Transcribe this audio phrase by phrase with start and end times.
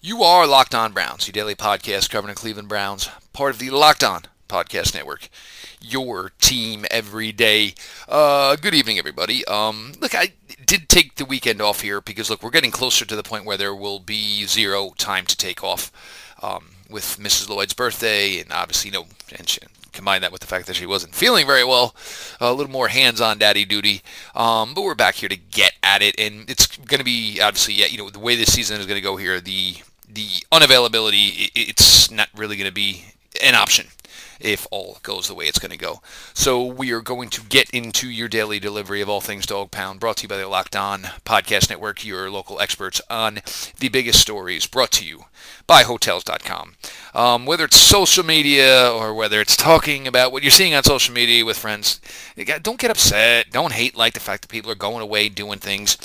[0.00, 3.70] You are Locked On Browns, your daily podcast covering the Cleveland Browns, part of the
[3.70, 5.28] Locked On Podcast Network.
[5.80, 7.74] Your team every day.
[8.08, 9.44] Uh, good evening, everybody.
[9.46, 10.34] Um, look, I
[10.64, 13.56] did take the weekend off here because, look, we're getting closer to the point where
[13.56, 15.90] there will be zero time to take off.
[16.40, 17.48] Um, with Mrs.
[17.48, 19.06] Lloyd's birthday, and obviously, you know,
[19.36, 19.58] and she,
[19.92, 21.94] combine that with the fact that she wasn't feeling very well,
[22.40, 24.02] a little more hands-on daddy duty.
[24.34, 27.74] Um, but we're back here to get at it, and it's going to be obviously,
[27.74, 29.78] yeah, you know, the way this season is going to go here, the
[30.12, 33.04] the unavailability, it's not really going to be
[33.42, 33.88] an option
[34.40, 36.00] if all goes the way it's going to go.
[36.34, 40.00] So we are going to get into your daily delivery of all things dog pound,
[40.00, 43.40] brought to you by the Locked On Podcast Network, your local experts on
[43.78, 45.24] the biggest stories, brought to you
[45.66, 46.74] by Hotels.com.
[47.14, 51.14] Um, whether it's social media or whether it's talking about what you're seeing on social
[51.14, 52.00] media with friends,
[52.62, 53.50] don't get upset.
[53.50, 55.96] Don't hate like the fact that people are going away doing things.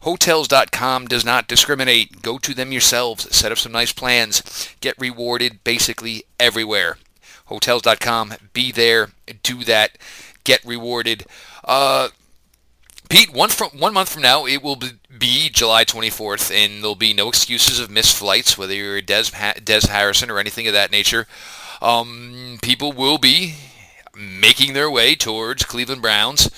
[0.00, 2.22] Hotels.com does not discriminate.
[2.22, 3.34] Go to them yourselves.
[3.34, 4.42] Set up some nice plans.
[4.80, 6.96] Get rewarded basically everywhere.
[7.46, 8.34] Hotels.com.
[8.52, 9.10] Be there.
[9.42, 9.98] Do that.
[10.44, 11.26] Get rewarded.
[11.64, 12.08] Uh,
[13.10, 14.78] Pete, one from one month from now, it will
[15.18, 19.24] be July 24th, and there'll be no excuses of missed flights, whether you're Des,
[19.64, 21.26] Des Harrison or anything of that nature.
[21.82, 23.56] Um, people will be
[24.16, 26.50] making their way towards Cleveland Browns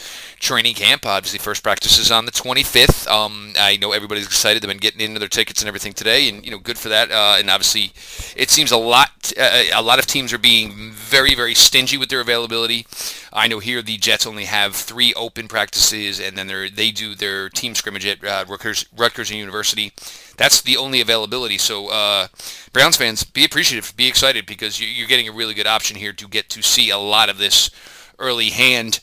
[0.43, 1.07] training camp.
[1.07, 3.09] Obviously, first practice is on the 25th.
[3.09, 4.61] Um, I know everybody's excited.
[4.61, 7.11] They've been getting into their tickets and everything today, and you know, good for that.
[7.11, 7.93] Uh, and obviously,
[8.37, 9.33] it seems a lot.
[9.39, 12.87] Uh, a lot of teams are being very, very stingy with their availability.
[13.33, 17.49] I know here the Jets only have three open practices, and then they do their
[17.49, 19.93] team scrimmage at uh, Rutgers, Rutgers University.
[20.37, 21.57] That's the only availability.
[21.57, 22.27] So, uh,
[22.73, 26.27] Browns fans, be appreciative, be excited because you're getting a really good option here to
[26.27, 27.71] get to see a lot of this
[28.19, 28.99] early hand.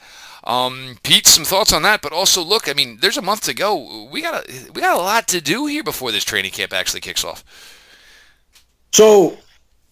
[0.49, 3.53] Um, Pete, some thoughts on that, but also look, I mean, there's a month to
[3.53, 4.09] go.
[4.11, 7.01] We got a we got a lot to do here before this training camp actually
[7.01, 7.43] kicks off.
[8.91, 9.37] So,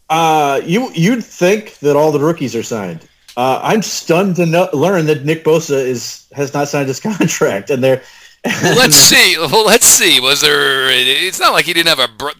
[0.09, 3.07] uh, you you'd think that all the rookies are signed.
[3.37, 7.69] Uh, I'm stunned to know, learn that Nick Bosa is has not signed his contract,
[7.69, 8.01] and they're.
[8.43, 9.37] well, let's see.
[9.37, 10.19] Well, let's see.
[10.19, 10.89] Was there?
[10.89, 12.11] It's not like he didn't have a.
[12.11, 12.31] Bro-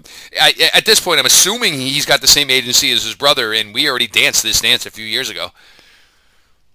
[0.42, 3.76] I, at this point, I'm assuming he's got the same agency as his brother, and
[3.76, 5.52] we already danced this dance a few years ago.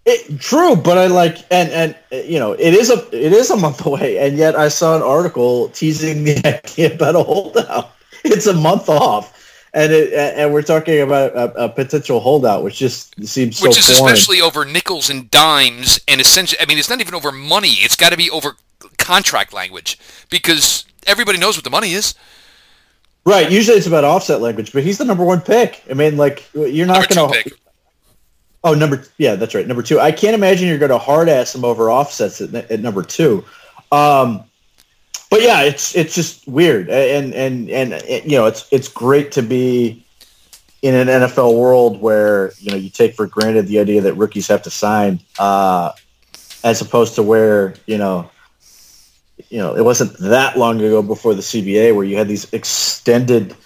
[0.05, 1.97] It, true, but I like and and
[2.29, 5.03] you know it is a it is a month away, and yet I saw an
[5.03, 7.93] article teasing the idea about a holdout.
[8.25, 12.79] It's a month off, and it and we're talking about a, a potential holdout, which
[12.79, 14.13] just seems so which is foreign.
[14.13, 17.75] especially over nickels and dimes, and essentially, I mean, it's not even over money.
[17.75, 18.57] It's got to be over
[18.99, 19.99] contract language
[20.31, 22.15] because everybody knows what the money is.
[23.25, 23.51] Right.
[23.51, 25.85] Usually it's about offset language, but he's the number one pick.
[25.89, 27.55] I mean, like you're not going to
[28.65, 29.67] Oh, number yeah, that's right.
[29.67, 29.99] Number two.
[29.99, 33.45] I can't imagine you're going to hard ass him over offsets at, at number two.
[33.91, 34.45] Um,
[35.31, 39.33] but yeah, it's it's just weird, and and and, and you know, it's it's great
[39.33, 40.05] to be
[40.83, 44.49] in an NFL world where you know you take for granted the idea that rookies
[44.49, 45.93] have to sign, uh,
[46.63, 48.31] as opposed to where you know,
[49.49, 53.57] you know, it wasn't that long ago before the CBA where you had these extended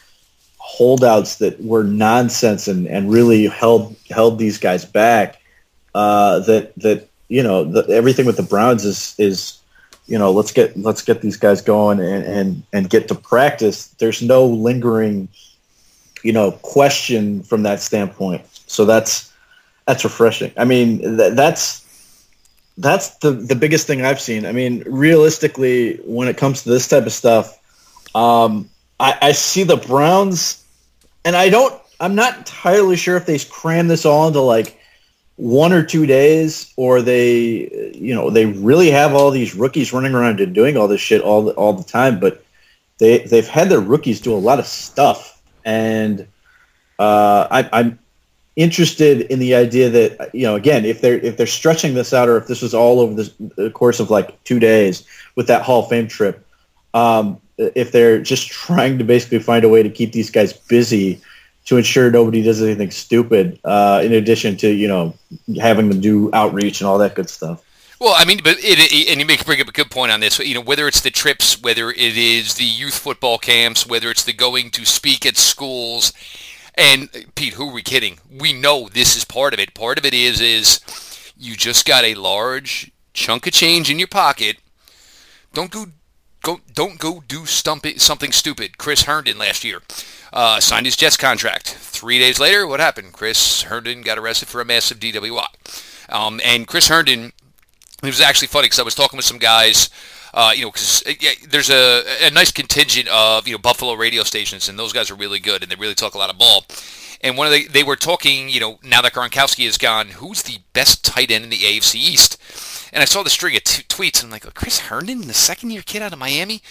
[0.67, 5.41] holdouts that were nonsense and, and really held held these guys back.
[5.95, 9.61] Uh, that that you know the, everything with the Browns is is
[10.07, 13.87] you know let's get let's get these guys going and and and get to practice.
[13.99, 15.29] There's no lingering
[16.25, 18.45] you know question from that standpoint.
[18.67, 19.33] So that's
[19.87, 20.53] that's refreshing.
[20.57, 21.87] I mean th- that's
[22.77, 24.47] that's the the biggest thing I've seen.
[24.47, 27.57] I mean realistically, when it comes to this type of stuff.
[28.17, 30.65] Um, I, I see the Browns,
[31.25, 31.75] and I don't.
[31.99, 34.79] I'm not entirely sure if they cram this all into like
[35.37, 40.15] one or two days, or they, you know, they really have all these rookies running
[40.15, 42.21] around and doing all this shit all the, all the time.
[42.21, 42.45] But
[42.99, 46.27] they they've had their rookies do a lot of stuff, and
[46.99, 47.99] uh, I, I'm
[48.57, 52.29] interested in the idea that you know again if they're if they're stretching this out
[52.29, 55.83] or if this was all over the course of like two days with that Hall
[55.83, 56.47] of Fame trip,
[56.95, 61.21] um, if they're just trying to basically find a way to keep these guys busy
[61.67, 65.15] to ensure nobody does anything stupid, uh, in addition to you know
[65.61, 67.63] having them do outreach and all that good stuff.
[67.99, 70.21] Well, I mean, but it, it, and you make bring up a good point on
[70.21, 70.39] this.
[70.39, 74.25] You know, whether it's the trips, whether it is the youth football camps, whether it's
[74.25, 76.13] the going to speak at schools,
[76.75, 78.19] and Pete, who are we kidding?
[78.31, 79.75] We know this is part of it.
[79.75, 80.81] Part of it is is
[81.39, 84.59] you just got a large chunk of change in your pocket.
[85.55, 85.87] Don't go
[86.47, 88.79] go don't go do something stupid.
[88.79, 89.83] Chris Herndon last year
[90.33, 91.67] uh, signed his Jets contract.
[91.99, 93.13] Three days later, what happened?
[93.13, 95.47] Chris Herndon got arrested for a massive DWI.
[96.09, 97.33] Um, and Chris Herndon,
[98.03, 99.91] it was actually funny because I was talking with some guys
[100.35, 103.95] Uh, you know, because uh, yeah, there's a, a nice contingent of you know Buffalo
[103.95, 106.37] radio stations, and those guys are really good, and they really talk a lot of
[106.37, 106.67] ball.
[107.23, 110.43] And one of the they were talking, you know, now that Gronkowski is gone, who's
[110.43, 112.37] the best tight end in the AFC East?
[112.97, 115.35] And I saw the string of t- tweets, and I'm like, oh, Chris Herndon, the
[115.35, 116.63] second year kid out of Miami.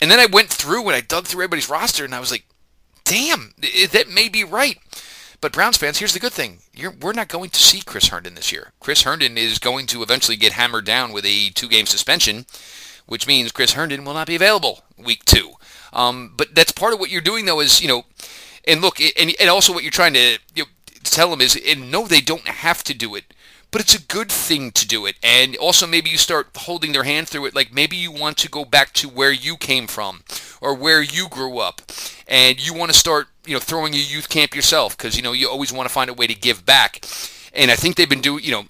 [0.00, 2.46] And then I went through and I dug through everybody's roster, and I was like,
[3.04, 3.52] damn,
[3.92, 4.78] that may be right.
[5.42, 6.60] But Browns fans, here's the good thing.
[6.72, 8.72] You're, we're not going to see Chris Herndon this year.
[8.80, 12.46] Chris Herndon is going to eventually get hammered down with a two-game suspension,
[13.04, 15.52] which means Chris Herndon will not be available week two.
[15.92, 18.04] Um, but that's part of what you're doing, though, is, you know,
[18.66, 20.68] and look, and, and also what you're trying to you know,
[21.02, 23.34] tell them is, and no, they don't have to do it
[23.70, 25.16] but it's a good thing to do it.
[25.22, 27.54] And also maybe you start holding their hand through it.
[27.54, 30.22] Like maybe you want to go back to where you came from
[30.60, 31.82] or where you grew up,
[32.26, 35.32] and you want to start, you know, throwing a youth camp yourself because you know
[35.32, 37.04] you always want to find a way to give back.
[37.54, 38.64] And I think they've been doing, you know,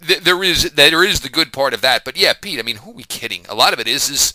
[0.00, 2.04] there is there is the good part of that.
[2.04, 3.46] But yeah, Pete, I mean, who are we kidding?
[3.48, 4.34] A lot of it is is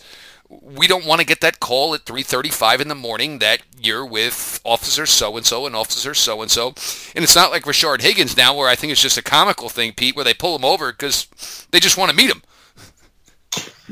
[0.50, 4.60] we don't want to get that call at 3:35 in the morning that you're with
[4.64, 6.68] officer so and so and officer so and so,
[7.14, 9.92] and it's not like Rashard Higgins now, where I think it's just a comical thing,
[9.92, 11.28] Pete, where they pull him over because
[11.70, 12.42] they just want to meet him.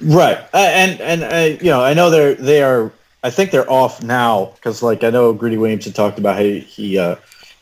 [0.02, 2.92] Right, uh, and and uh, you know, I know they're they are.
[3.22, 6.42] I think they're off now because, like, I know Greedy Williams had talked about how
[6.42, 7.16] he he, uh,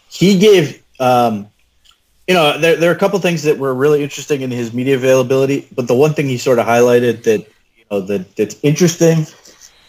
[0.08, 0.82] he gave.
[1.00, 1.48] Um,
[2.26, 4.96] you know, there, there are a couple things that were really interesting in his media
[4.96, 7.46] availability, but the one thing he sort of highlighted that
[7.90, 9.26] know, that that's interesting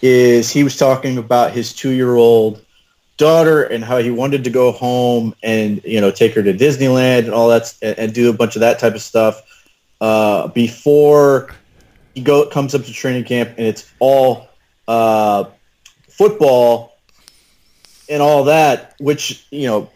[0.02, 2.64] is he was talking about his two-year-old
[3.18, 7.20] daughter and how he wanted to go home and you know take her to Disneyland
[7.20, 9.42] and all that and, and do a bunch of that type of stuff
[10.02, 11.50] uh, before
[12.14, 14.48] he go comes up to training camp and it's all
[14.88, 15.46] uh,
[16.10, 16.98] football
[18.10, 19.90] and all that, which you know.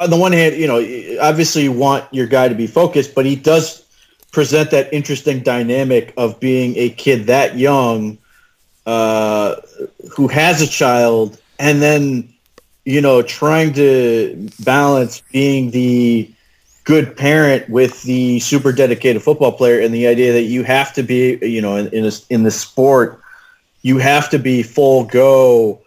[0.00, 0.78] On the one hand, you know,
[1.20, 3.84] obviously you want your guy to be focused, but he does
[4.32, 8.18] present that interesting dynamic of being a kid that young
[8.86, 9.56] uh,
[10.16, 12.28] who has a child and then
[12.84, 16.28] you know trying to balance being the
[16.84, 21.02] good parent with the super dedicated football player and the idea that you have to
[21.02, 23.20] be you know in in, a, in the sport
[23.82, 25.80] you have to be full go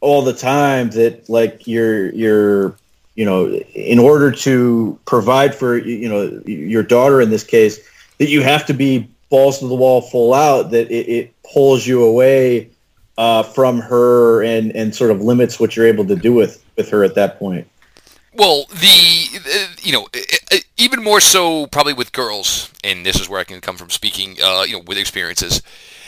[0.00, 2.76] all the time that like you're you're
[3.14, 7.78] you know, in order to provide for you know your daughter in this case,
[8.18, 10.70] that you have to be balls to the wall, full out.
[10.70, 12.70] That it, it pulls you away
[13.18, 16.88] uh, from her and and sort of limits what you're able to do with with
[16.90, 17.68] her at that point.
[18.36, 20.08] Well, the you know
[20.76, 24.36] even more so probably with girls, and this is where I can come from speaking,
[24.42, 25.62] uh, you know, with experiences.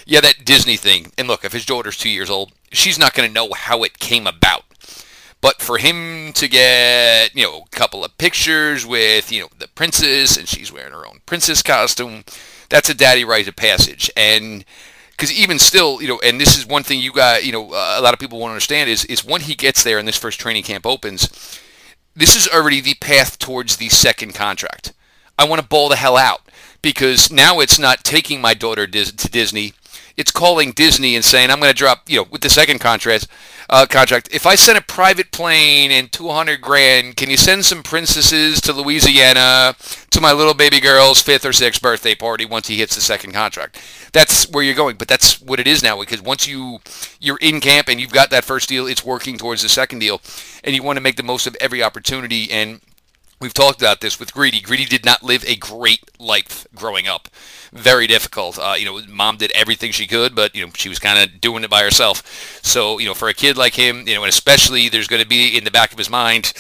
[0.07, 1.13] Yeah, that Disney thing.
[1.19, 3.99] And look, if his daughter's two years old, she's not going to know how it
[3.99, 4.65] came about.
[5.41, 9.69] But for him to get, you know, a couple of pictures with, you know, the
[9.69, 12.25] princess and she's wearing her own princess costume,
[12.69, 14.11] that's a daddy rite of passage.
[14.17, 14.65] And
[15.11, 17.97] because even still, you know, and this is one thing you got, you know, uh,
[17.99, 20.41] a lot of people won't understand is, is when he gets there and this first
[20.41, 21.61] training camp opens,
[22.15, 24.93] this is already the path towards the second contract.
[25.39, 26.43] I want to ball the hell out
[26.83, 29.75] because now it's not taking my daughter to Disney.
[30.17, 33.29] It's calling Disney and saying, I'm going to drop, you know, with the second contract,
[33.69, 34.29] uh, contract.
[34.33, 38.73] If I send a private plane and 200 grand, can you send some princesses to
[38.73, 39.75] Louisiana
[40.11, 43.33] to my little baby girl's fifth or sixth birthday party once he hits the second
[43.33, 43.83] contract?
[44.13, 46.79] That's where you're going, but that's what it is now because once you
[47.21, 50.23] you're in camp and you've got that first deal, it's working towards the second deal,
[50.65, 52.81] and you want to make the most of every opportunity and
[53.39, 54.63] We've talked about this with Greedy.
[54.63, 57.29] Greedy did not live a great life growing up.
[57.71, 58.59] Very difficult.
[58.59, 61.39] Uh, you know, mom did everything she could, but you know she was kind of
[61.39, 62.23] doing it by herself.
[62.63, 65.29] So you know, for a kid like him, you know, and especially there's going to
[65.29, 66.55] be in the back of his mind,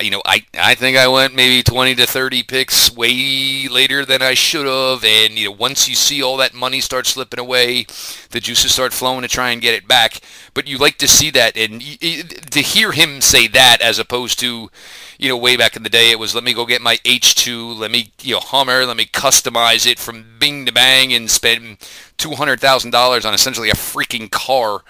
[0.00, 4.22] you know, I I think I went maybe 20 to 30 picks way later than
[4.22, 7.86] I should have, and you know, once you see all that money start slipping away,
[8.30, 10.20] the juices start flowing to try and get it back.
[10.52, 14.70] But you like to see that, and to hear him say that as opposed to
[15.18, 17.78] you know, way back in the day, it was let me go get my H2,
[17.78, 21.78] let me, you know, Hummer, let me customize it from bing to bang and spend
[22.18, 24.82] $200,000 on essentially a freaking car.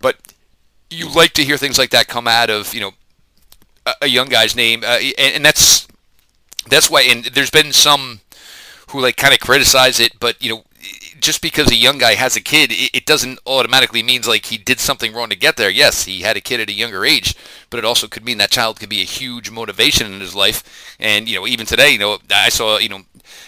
[0.00, 0.34] But
[0.90, 2.92] you like to hear things like that come out of, you know,
[4.00, 4.82] a, young guy's name.
[4.84, 5.86] Uh, and, and that's,
[6.68, 8.20] that's why, and there's been some
[8.88, 10.64] who like kind of criticize it, but, you know,
[11.22, 14.58] just because a young guy has a kid, it, it, doesn't automatically means like he
[14.58, 15.70] did something wrong to get there.
[15.70, 17.36] Yes, he had a kid at a younger age,
[17.70, 20.96] but it also could mean that child could be a huge motivation in his life.
[20.98, 23.02] And you know, even today, you know, I saw you know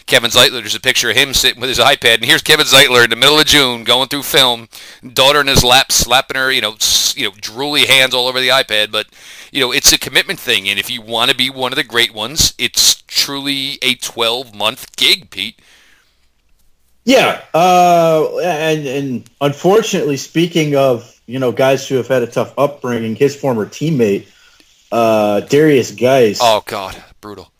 [0.07, 0.61] Kevin Zeitler.
[0.61, 3.17] There's a picture of him sitting with his iPad, and here's Kevin Zeitler in the
[3.17, 4.69] middle of June going through film,
[5.12, 6.76] daughter in his lap, slapping her, you know,
[7.14, 8.91] you know, drooly hands all over the iPad.
[8.91, 9.07] But
[9.53, 11.85] you know, it's a commitment thing, and if you want to be one of the
[11.85, 15.61] great ones, it's truly a 12 month gig, Pete.
[17.05, 22.55] Yeah, uh, and and unfortunately, speaking of you know guys who have had a tough
[22.59, 24.26] upbringing, his former teammate
[24.91, 26.38] uh, Derrius Guice.
[26.41, 27.50] Oh God, brutal.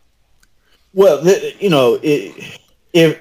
[0.95, 1.27] Well,
[1.59, 2.61] you know, it,
[2.93, 3.21] if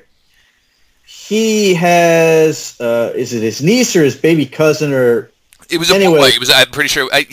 [1.05, 5.31] he has, uh, is it his niece or his baby cousin or?
[5.69, 6.27] It was a anyway, boy.
[6.27, 6.51] It was.
[6.51, 7.09] I'm pretty sure.
[7.11, 7.25] I,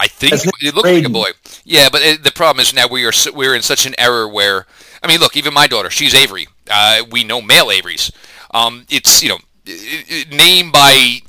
[0.00, 1.30] I think it looked like a boy.
[1.64, 4.66] Yeah, but it, the problem is now we are we're in such an error where
[5.02, 6.46] I mean, look, even my daughter, she's Avery.
[6.70, 8.12] Uh, we know male Averys.
[8.52, 9.38] Um, it's you know,
[10.30, 11.20] name by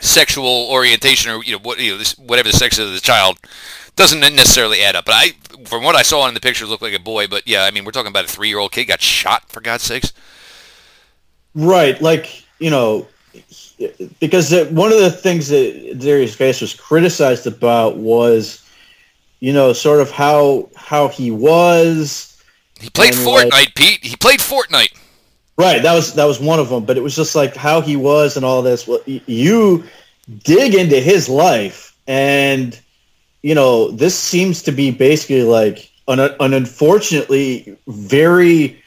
[0.00, 3.38] sexual orientation or you know what you know this, whatever the sex of the child
[3.96, 5.04] doesn't necessarily add up.
[5.04, 5.28] But I,
[5.64, 7.26] from what I saw in the pictures, looked like a boy.
[7.26, 10.12] But yeah, I mean, we're talking about a three-year-old kid got shot for God's sakes.
[11.54, 13.06] Right, like you know,
[14.20, 18.66] because one of the things that Derrius Guice was criticized about was,
[19.40, 22.28] you know, sort of how how he was.
[22.80, 24.04] He played Fortnite, like, Pete.
[24.04, 24.96] He played Fortnite.
[25.58, 26.84] Right, that was that was one of them.
[26.84, 28.88] But it was just like how he was and all this.
[28.88, 29.84] Well, you
[30.44, 32.78] dig into his life, and
[33.42, 38.82] you know this seems to be basically like an, an unfortunately very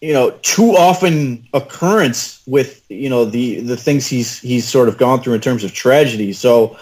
[0.00, 4.98] you know too often occurrence with you know the the things he's he's sort of
[4.98, 6.32] gone through in terms of tragedy.
[6.32, 6.76] So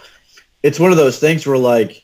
[0.63, 2.03] it's one of those things where like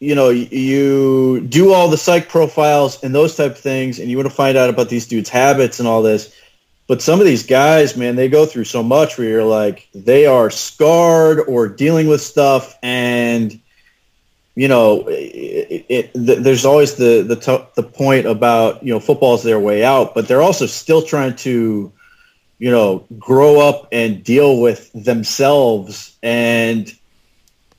[0.00, 4.18] you know you do all the psych profiles and those type of things and you
[4.18, 6.34] want to find out about these dudes habits and all this
[6.86, 10.26] but some of these guys man they go through so much where you're like they
[10.26, 13.60] are scarred or dealing with stuff and
[14.56, 19.42] you know, it, it, there's always the the t- the point about you know football's
[19.42, 21.92] their way out, but they're also still trying to,
[22.58, 26.16] you know, grow up and deal with themselves.
[26.22, 26.92] And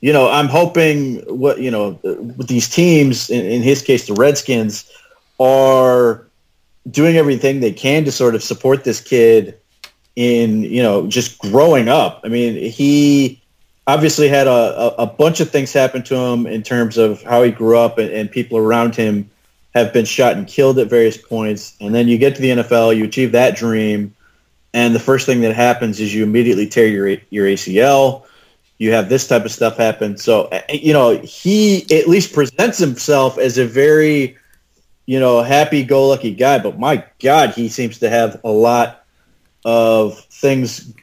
[0.01, 4.91] you know, I'm hoping what you know these teams, in, in his case, the Redskins,
[5.39, 6.27] are
[6.89, 9.57] doing everything they can to sort of support this kid
[10.15, 12.21] in you know just growing up.
[12.23, 13.41] I mean, he
[13.87, 17.51] obviously had a, a, bunch of things happen to him in terms of how he
[17.51, 19.29] grew up and, and, people around him
[19.75, 21.75] have been shot and killed at various points.
[21.79, 24.15] And then you get to the NFL, you achieve that dream,
[24.73, 28.23] and the first thing that happens is you immediately tear your your ACL.
[28.77, 30.17] You have this type of stuff happen.
[30.17, 34.37] So eh, you know he at least presents himself as a very
[35.05, 39.05] you know a happy-go-lucky guy, but my God, he seems to have a lot
[39.63, 40.93] of things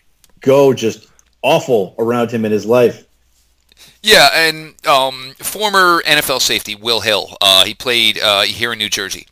[0.40, 1.08] go just
[1.42, 3.06] awful around him in his life.
[4.02, 7.36] Yeah, and um, former NFL safety Will Hill.
[7.40, 9.26] Uh, he played uh, here in New Jersey.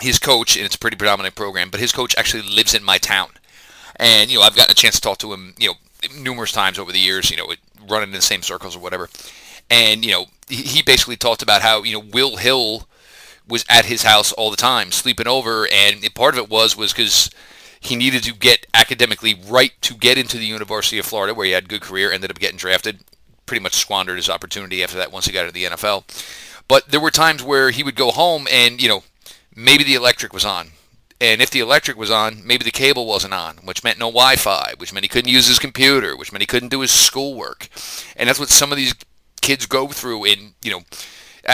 [0.00, 2.98] His coach, and it's a pretty predominant program, but his coach actually lives in my
[2.98, 3.30] town.
[3.96, 5.74] And you know, I've gotten a chance to talk to him, you know,
[6.16, 7.30] numerous times over the years.
[7.30, 7.52] You know,
[7.88, 9.08] running in the same circles or whatever.
[9.68, 12.88] And you know, he basically talked about how you know Will Hill
[13.50, 16.92] was at his house all the time, sleeping over, and part of it was was
[16.92, 17.30] because
[17.80, 21.52] he needed to get academically right to get into the University of Florida, where he
[21.52, 23.00] had a good career, ended up getting drafted.
[23.46, 26.04] Pretty much squandered his opportunity after that once he got into the NFL.
[26.68, 29.02] But there were times where he would go home and, you know,
[29.56, 30.68] maybe the electric was on.
[31.20, 34.74] And if the electric was on, maybe the cable wasn't on, which meant no Wi-Fi,
[34.78, 37.68] which meant he couldn't use his computer, which meant he couldn't do his schoolwork.
[38.16, 38.94] And that's what some of these
[39.42, 40.82] kids go through in, you know,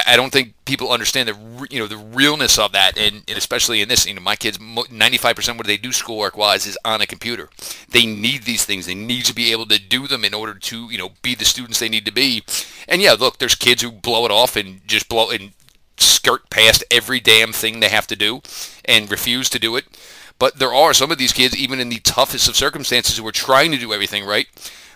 [0.07, 3.81] I don't think people understand the you know the realness of that, and, and especially
[3.83, 4.07] in this.
[4.07, 4.59] You know, my kids,
[4.91, 7.49] ninety five percent what they do schoolwork wise is on a computer.
[7.89, 8.87] They need these things.
[8.87, 11.45] They need to be able to do them in order to you know be the
[11.45, 12.43] students they need to be.
[12.89, 15.53] And yeah, look, there's kids who blow it off and just blow and
[15.99, 18.43] skirt past every damn thing they have to do
[18.85, 19.85] and refuse to do it.
[20.39, 23.33] But there are some of these kids, even in the toughest of circumstances, who are
[23.33, 24.47] trying to do everything right,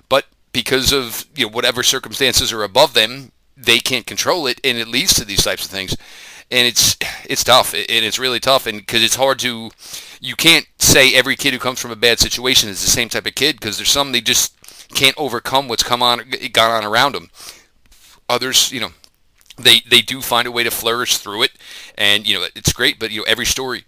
[0.08, 4.78] but because of you know whatever circumstances are above them, they can't control it, and
[4.78, 5.96] it leads to these types of things.
[6.50, 9.70] And it's it's tough, and it's really tough, and because it's hard to,
[10.20, 13.26] you can't say every kid who comes from a bad situation is the same type
[13.26, 14.56] of kid because there's some they just
[14.92, 17.30] can't overcome what's come on gone on around them.
[18.28, 18.90] Others, you know,
[19.56, 21.52] they they do find a way to flourish through it,
[21.96, 22.98] and you know it's great.
[22.98, 23.84] But you know every story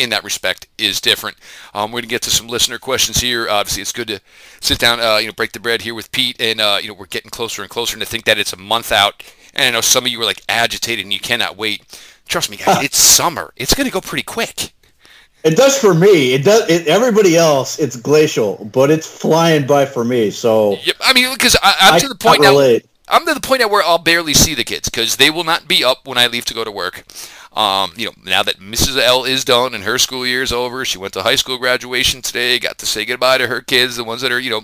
[0.00, 1.36] in that respect is different.
[1.74, 3.48] Um, we're going to get to some listener questions here.
[3.48, 4.20] Obviously, it's good to
[4.60, 6.94] sit down, uh, you know, break the bread here with Pete, and uh, you know,
[6.94, 7.94] we're getting closer and closer.
[7.94, 9.22] And to think that it's a month out,
[9.54, 11.82] and I know some of you are like agitated and you cannot wait.
[12.26, 13.52] Trust me, guys, it's summer.
[13.56, 14.72] It's going to go pretty quick.
[15.42, 16.34] It does for me.
[16.34, 16.68] It does.
[16.68, 20.30] It, everybody else, it's glacial, but it's flying by for me.
[20.30, 20.96] So, yep.
[21.00, 22.78] I mean, because I'm I to the point now.
[23.10, 25.66] I'm to the point now where I'll barely see the kids because they will not
[25.66, 27.04] be up when I leave to go to work.
[27.52, 28.96] Um, you know, now that Mrs.
[28.96, 32.22] L is done and her school year is over, she went to high school graduation
[32.22, 32.58] today.
[32.60, 34.62] Got to say goodbye to her kids, the ones that are you know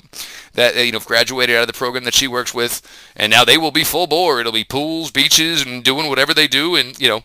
[0.54, 2.82] that you know graduated out of the program that she works with,
[3.16, 4.38] and now they will be full bore.
[4.38, 7.24] It'll be pools, beaches, and doing whatever they do, and you know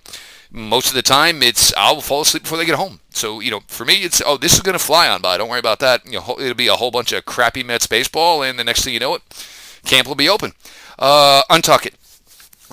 [0.51, 2.99] most of the time it's I'll fall asleep before they get home.
[3.11, 5.37] So you know, for me, it's oh this is going to fly on by.
[5.37, 6.05] Don't worry about that.
[6.05, 8.93] You know, it'll be a whole bunch of crappy Mets baseball, and the next thing
[8.93, 9.21] you know it,
[9.85, 10.53] camp will be open.
[10.99, 11.95] Uh, untuck it.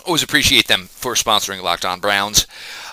[0.09, 2.47] Always appreciate them for sponsoring Locked On Browns.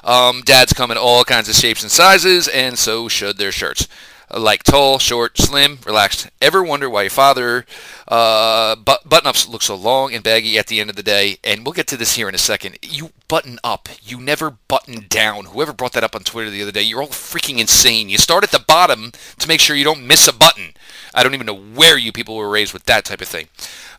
[0.03, 3.87] Um, dads come in all kinds of shapes and sizes, and so should their shirts
[4.31, 6.29] like tall, short, slim, relaxed.
[6.41, 7.65] Ever wonder why your father
[8.07, 11.37] uh, but- button-ups look so long and baggy at the end of the day?
[11.43, 12.77] And we'll get to this here in a second.
[12.81, 13.89] You button up.
[14.03, 15.45] You never button down.
[15.45, 18.09] Whoever brought that up on Twitter the other day, you're all freaking insane.
[18.09, 20.73] You start at the bottom to make sure you don't miss a button.
[21.13, 23.47] I don't even know where you people were raised with that type of thing.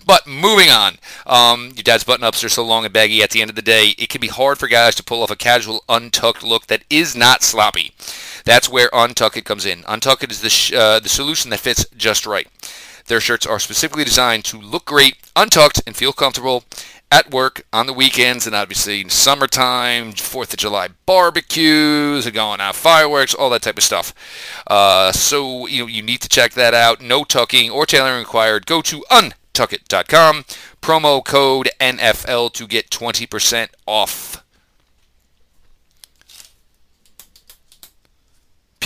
[0.04, 3.50] But moving on, um, your dad's button-ups are so long and baggy at the end
[3.50, 6.44] of the day, it can be hard for guys to pull off a casual, untucked
[6.44, 7.92] look that is not sloppy.
[8.46, 9.82] That's where Untuck It comes in.
[9.82, 12.46] Untuck It is the, sh- uh, the solution that fits just right.
[13.06, 16.64] Their shirts are specifically designed to look great, untucked, and feel comfortable
[17.10, 22.74] at work, on the weekends, and obviously in summertime, 4th of July barbecues, going out
[22.74, 24.12] fireworks, all that type of stuff.
[24.66, 27.00] Uh, so you know, you need to check that out.
[27.00, 28.66] No tucking or tailoring required.
[28.66, 30.44] Go to untuckit.com,
[30.82, 34.44] promo code NFL to get 20% off.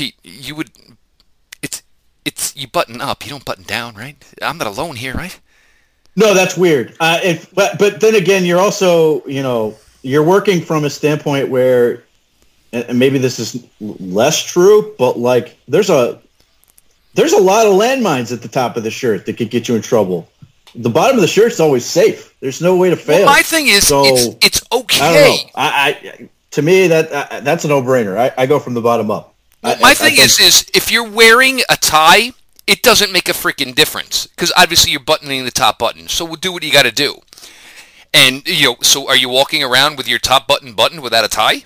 [0.00, 0.70] Pete, you would
[1.60, 1.82] it's
[2.24, 4.16] it's you button up, you don't button down, right?
[4.40, 5.38] I'm not alone here, right?
[6.16, 6.96] No, that's weird.
[6.98, 11.50] Uh, if but but then again, you're also you know you're working from a standpoint
[11.50, 12.02] where,
[12.72, 16.18] and maybe this is less true, but like there's a
[17.12, 19.76] there's a lot of landmines at the top of the shirt that could get you
[19.76, 20.30] in trouble.
[20.74, 22.34] The bottom of the shirt's always safe.
[22.40, 23.26] There's no way to fail.
[23.26, 25.04] Well, my thing is, so, it's, it's okay.
[25.04, 25.50] I don't know.
[25.56, 28.16] I, I to me that uh, that's a no brainer.
[28.16, 29.34] I, I go from the bottom up.
[29.62, 32.32] Well, my I, thing I is, is if you're wearing a tie,
[32.66, 36.08] it doesn't make a freaking difference because obviously you're buttoning the top button.
[36.08, 37.20] So we'll do what you got to do.
[38.12, 41.28] And you know, so are you walking around with your top button button without a
[41.28, 41.64] tie?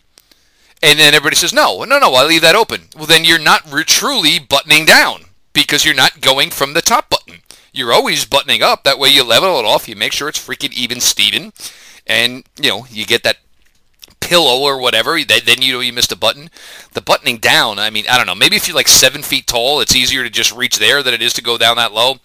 [0.83, 2.89] And then everybody says, no, no, no, I leave that open.
[2.95, 5.25] Well, then you're not re- truly buttoning down
[5.55, 7.37] because you're not going from the top button.
[7.73, 8.85] You're always buttoning up.
[8.85, 9.89] That way you level it off.
[9.89, 11.53] You make sure it's freaking even Steven.
[12.07, 13.39] And, you know, you get that
[14.25, 16.51] pillow or whatever, then you know you missed a button.
[16.93, 18.35] The buttoning down, I mean, I don't know.
[18.35, 21.23] Maybe if you're like seven feet tall, it's easier to just reach there than it
[21.23, 22.17] is to go down that low.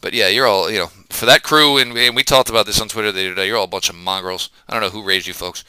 [0.00, 2.80] But yeah, you're all, you know, for that crew, and, and we talked about this
[2.80, 4.50] on Twitter the other day, you're all a bunch of mongrels.
[4.68, 5.64] I don't know who raised you folks.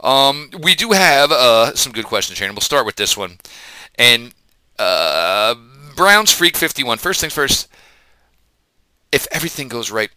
[0.00, 3.38] Um, we do have uh, some good questions here, and we'll start with this one.
[3.96, 4.32] And
[4.78, 5.54] uh,
[5.96, 6.98] Browns Freak 51.
[6.98, 7.68] First things first,
[9.10, 10.10] if everything goes right,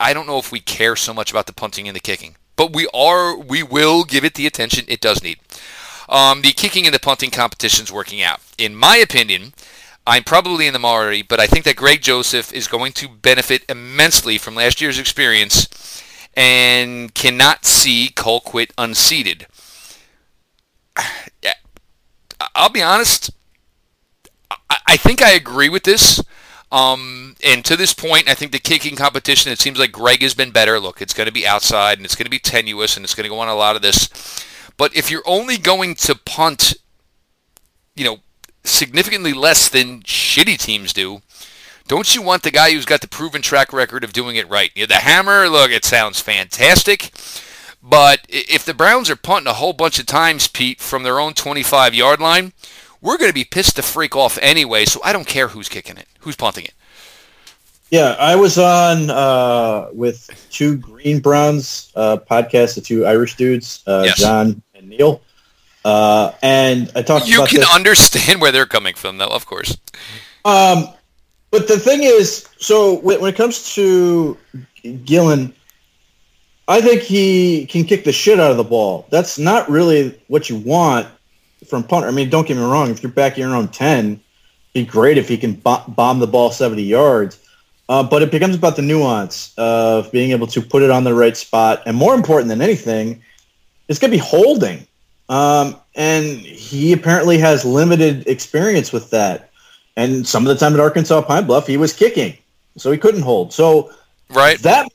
[0.00, 2.72] I don't know if we care so much about the punting and the kicking but
[2.72, 5.38] we are we will give it the attention it does need.
[6.08, 8.40] Um, the kicking and the punting competition's working out.
[8.58, 9.52] In my opinion,
[10.06, 13.64] I'm probably in the minority, but I think that Greg Joseph is going to benefit
[13.68, 16.02] immensely from last year's experience
[16.34, 19.46] and cannot see Colquitt unseated.
[22.54, 23.30] I'll be honest.
[24.86, 26.22] I think I agree with this.
[26.72, 30.34] Um, and to this point, I think the kicking competition, it seems like Greg has
[30.34, 30.80] been better.
[30.80, 33.24] Look, it's going to be outside and it's going to be tenuous and it's going
[33.24, 34.08] to go on a lot of this.
[34.76, 36.74] But if you're only going to punt,
[37.94, 38.18] you know,
[38.64, 41.22] significantly less than shitty teams do,
[41.86, 44.70] don't you want the guy who's got the proven track record of doing it right?
[44.74, 47.12] You know, the hammer, look, it sounds fantastic.
[47.80, 51.34] But if the Browns are punting a whole bunch of times, Pete, from their own
[51.34, 52.52] 25 yard line,
[53.00, 55.96] we're going to be pissed to freak off anyway, so I don't care who's kicking
[55.96, 56.74] it, who's punting it.
[57.90, 63.84] Yeah, I was on uh, with two Green Browns uh, podcasts, the two Irish dudes,
[63.86, 64.18] uh, yes.
[64.18, 65.20] John and Neil.
[65.84, 67.74] Uh, and I talked you can this.
[67.74, 69.76] understand where they're coming from, though, of course.
[70.44, 70.88] Um,
[71.52, 74.36] but the thing is, so when, when it comes to
[74.82, 75.52] Gillan,
[76.66, 79.06] I think he can kick the shit out of the ball.
[79.10, 81.06] That's not really what you want
[81.68, 82.08] from punter.
[82.08, 82.90] I mean, don't get me wrong.
[82.90, 84.20] If you're back in your own 10,
[84.72, 87.38] be great if he can bomb the ball 70 yards.
[87.88, 91.14] Uh, but it becomes about the nuance of being able to put it on the
[91.14, 91.82] right spot.
[91.86, 93.22] And more important than anything,
[93.88, 94.86] it's going to be holding.
[95.28, 99.50] Um, and he apparently has limited experience with that.
[99.96, 102.36] And some of the time at Arkansas Pine Bluff, he was kicking,
[102.76, 103.52] so he couldn't hold.
[103.52, 103.92] So
[104.30, 104.88] right that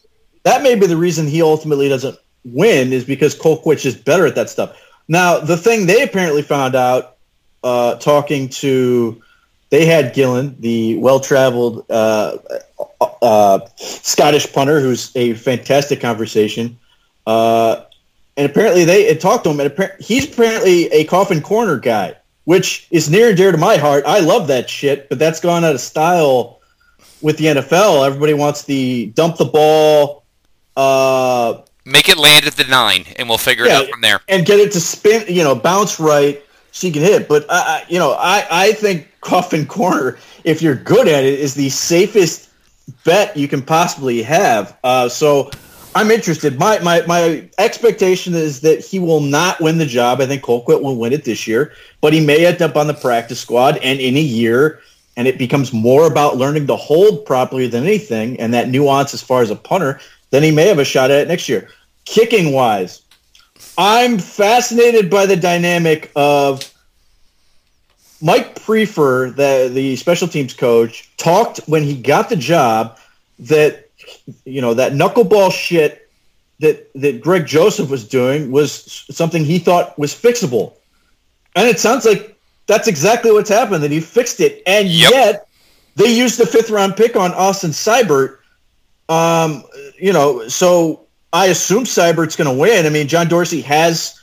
[0.44, 4.36] that may be the reason he ultimately doesn't win is because Colquitt is better at
[4.36, 4.80] that stuff.
[5.08, 7.18] Now, the thing they apparently found out
[7.64, 9.22] uh, talking to,
[9.70, 12.38] they had Gillan, the well-traveled uh,
[13.22, 16.80] uh, Scottish punter, who's a fantastic conversation.
[17.26, 17.84] Uh,
[18.38, 23.10] and apparently they talked to him, and he's apparently a coffin corner guy, which is
[23.10, 24.04] near and dear to my heart.
[24.08, 26.60] I love that shit, but that's gone out of style
[27.22, 28.06] with the NFL.
[28.06, 30.24] Everybody wants the dump the ball,
[30.76, 34.20] uh, Make it land at the nine, and we'll figure yeah, it out from there.
[34.28, 36.41] And get it to spin, you know, bounce right
[36.72, 37.28] so you can hit.
[37.28, 41.56] But I, you know, I I think coffin corner, if you're good at it, is
[41.56, 42.50] the safest
[43.04, 44.78] bet you can possibly have.
[44.84, 45.50] Uh, so
[45.96, 46.58] I'm interested.
[46.58, 50.22] My, my my expectation is that he will not win the job.
[50.22, 52.94] I think Colquitt will win it this year, but he may end up on the
[52.94, 53.78] practice squad.
[53.78, 54.82] And in a year,
[55.17, 59.22] and it becomes more about learning to hold properly than anything, and that nuance as
[59.22, 60.00] far as a punter,
[60.32, 61.70] then he may have a shot at it next year.
[62.06, 63.04] Kicking wise,
[63.78, 66.72] I'm fascinated by the dynamic of
[68.22, 72.98] Mike Priefer, the the special teams coach, talked when he got the job
[73.39, 73.89] that
[74.46, 76.10] you know that knuckleball shit
[76.60, 80.74] that that Greg Joseph was doing was something he thought was fixable,
[81.56, 83.84] and it sounds like that's exactly what's happened.
[83.84, 85.12] That he fixed it, and yep.
[85.12, 85.48] yet
[85.96, 88.38] they used the fifth round pick on Austin Seibert.
[89.10, 89.63] Um,
[90.02, 92.86] you know, so I assume Seibert's going to win.
[92.86, 94.20] I mean, John Dorsey has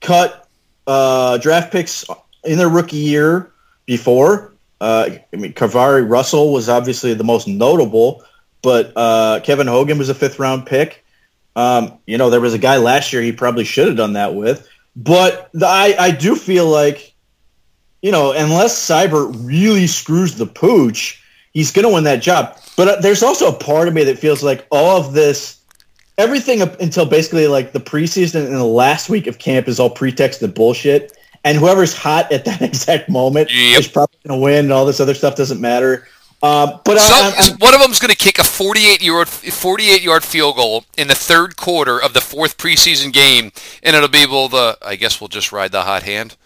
[0.00, 0.46] cut
[0.86, 2.04] uh, draft picks
[2.44, 3.50] in their rookie year
[3.86, 4.52] before.
[4.80, 8.22] Uh, I mean, KeiVarae Russell was obviously the most notable,
[8.60, 11.04] but uh, Kevin Hogan was a fifth round pick.
[11.56, 14.34] Um, you know, there was a guy last year he probably should have done that
[14.34, 14.68] with.
[14.94, 17.14] But the, I, I do feel like,
[18.02, 22.58] you know, unless Seibert really screws the pooch, he's going to win that job.
[22.76, 25.60] But uh, there's also a part of me that feels like all of this,
[26.18, 29.90] everything up until basically like the preseason and the last week of camp is all
[29.90, 33.78] pretext and bullshit and whoever's hot at that exact moment yep.
[33.78, 34.64] is probably going to win.
[34.66, 36.08] And all this other stuff doesn't matter.
[36.42, 40.22] Uh, but I, I, one of them's going to kick a 48 yard 48 yard
[40.22, 43.50] field goal in the third quarter of the fourth preseason game,
[43.82, 44.76] and it'll be able to.
[44.82, 46.36] I guess we'll just ride the hot hand.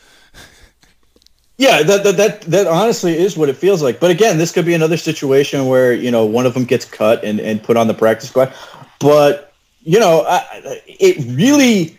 [1.59, 3.99] Yeah, that, that that that honestly is what it feels like.
[3.99, 7.25] But again, this could be another situation where you know one of them gets cut
[7.25, 8.55] and, and put on the practice squad.
[9.01, 11.99] But you know, I, it really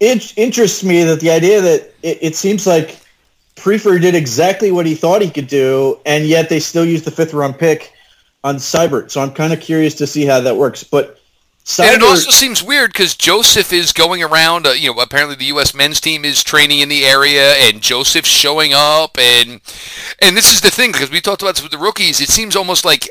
[0.00, 2.98] it interests me that the idea that it, it seems like
[3.54, 7.12] Priefer did exactly what he thought he could do, and yet they still use the
[7.12, 7.92] fifth round pick
[8.42, 9.12] on Seibert.
[9.12, 10.82] So I'm kind of curious to see how that works.
[10.82, 11.20] But
[11.78, 14.66] And it also seems weird because Joseph is going around.
[14.66, 15.72] Uh, you know, apparently the U.S.
[15.74, 19.18] men's team is training in the area, and Joseph's showing up.
[19.18, 19.62] And
[20.20, 22.20] and this is the thing because we talked about this with the rookies.
[22.20, 23.08] It seems almost like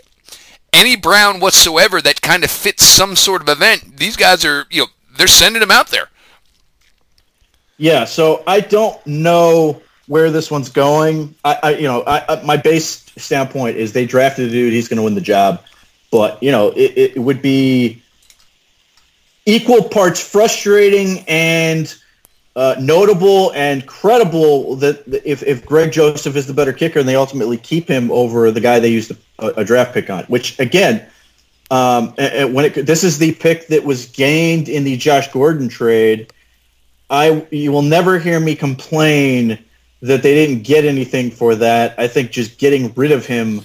[0.72, 3.98] any Brown whatsoever that kind of fits some sort of event.
[3.98, 4.88] These guys are you know
[5.18, 6.10] they're sending them out there.
[7.78, 11.34] Yeah, so I don't know where this one's going.
[11.44, 14.88] I, I you know, I, I, my base standpoint is they drafted a dude, he's
[14.88, 15.64] going to win the job.
[16.12, 18.03] But you know, it, it would be
[19.46, 21.96] equal parts frustrating and
[22.56, 27.16] uh, notable and credible that if, if Greg Joseph is the better kicker and they
[27.16, 31.06] ultimately keep him over the guy they used a, a draft pick on, which again,
[31.72, 32.10] um,
[32.54, 36.32] when it, this is the pick that was gained in the Josh Gordon trade
[37.14, 39.64] I you will never hear me complain
[40.02, 41.94] that they didn't get anything for that.
[41.98, 43.62] I think just getting rid of him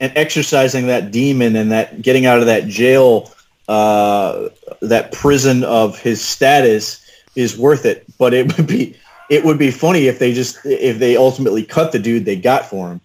[0.00, 3.32] and exercising that demon and that getting out of that jail,
[3.68, 4.48] uh,
[4.82, 7.00] that prison of his status
[7.34, 8.04] is worth it.
[8.18, 8.96] But it would be
[9.30, 12.66] it would be funny if they just if they ultimately cut the dude they got
[12.66, 13.00] for him.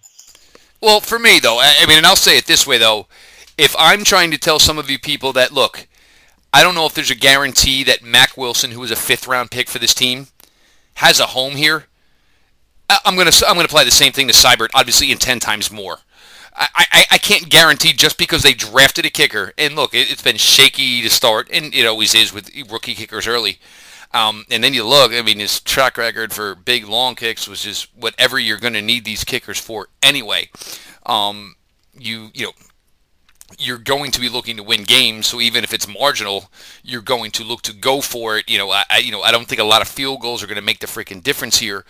[0.80, 3.06] Well, for me though, I mean, and I'll say it this way though,
[3.58, 5.86] if I'm trying to tell some of you people that look,
[6.52, 9.50] I don't know if there's a guarantee that Mack Wilson, who was a fifth round
[9.50, 10.28] pick for this team,
[10.94, 11.86] has a home here.
[13.04, 15.98] I'm gonna I'm gonna apply the same thing to Seibert, obviously in ten times more.
[16.60, 20.22] I, I, I can't guarantee just because they drafted a kicker, and look, it, has
[20.22, 23.58] been shaky to start, and it always is with rookie kickers early.
[24.12, 27.62] Um, and then you look, I mean, his track record for big long kicks was
[27.62, 30.50] just whatever you're going to need these kickers for anyway.
[31.06, 31.56] Um,
[31.98, 32.52] you you know
[33.58, 35.26] you're going to be looking to win games.
[35.26, 36.50] So even if it's marginal,
[36.84, 38.48] you're going to look to go for it.
[38.48, 40.56] You know, I, you know, I don't think a lot of field goals are going
[40.56, 41.84] to make the freaking difference here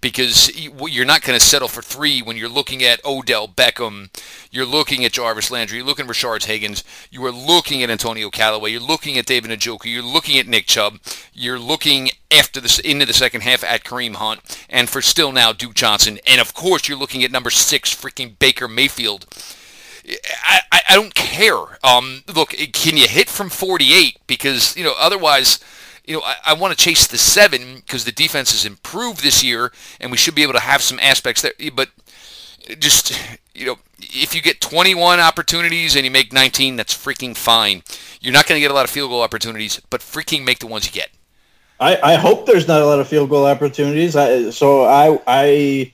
[0.00, 4.10] because you're not going to settle for three when you're looking at Odell Beckham,
[4.50, 8.30] you're looking at Jarvis Landry, you're looking at Rashard Higgins, you are looking at Antonio
[8.30, 10.98] Callaway, you're looking at David Njoku, you're looking at Nick Chubb,
[11.32, 15.52] you're looking after this into the second half at Kareem Hunt, and for still now
[15.52, 19.26] Duke Johnson, and of course you're looking at number six freaking Baker Mayfield.
[20.44, 21.78] I, I, I don't care.
[21.82, 24.18] Um, look, can you hit from 48?
[24.26, 25.58] Because, you know, otherwise,
[26.06, 29.42] you know, I, I want to chase the seven because the defense has improved this
[29.42, 31.52] year and we should be able to have some aspects there.
[31.74, 31.90] But
[32.70, 33.12] uh, just,
[33.54, 37.82] you know, if you get 21 opportunities and you make 19, that's freaking fine.
[38.20, 40.66] You're not going to get a lot of field goal opportunities, but freaking make the
[40.66, 41.10] ones you get.
[41.78, 44.16] I, I hope there's not a lot of field goal opportunities.
[44.16, 45.92] I, so I, I,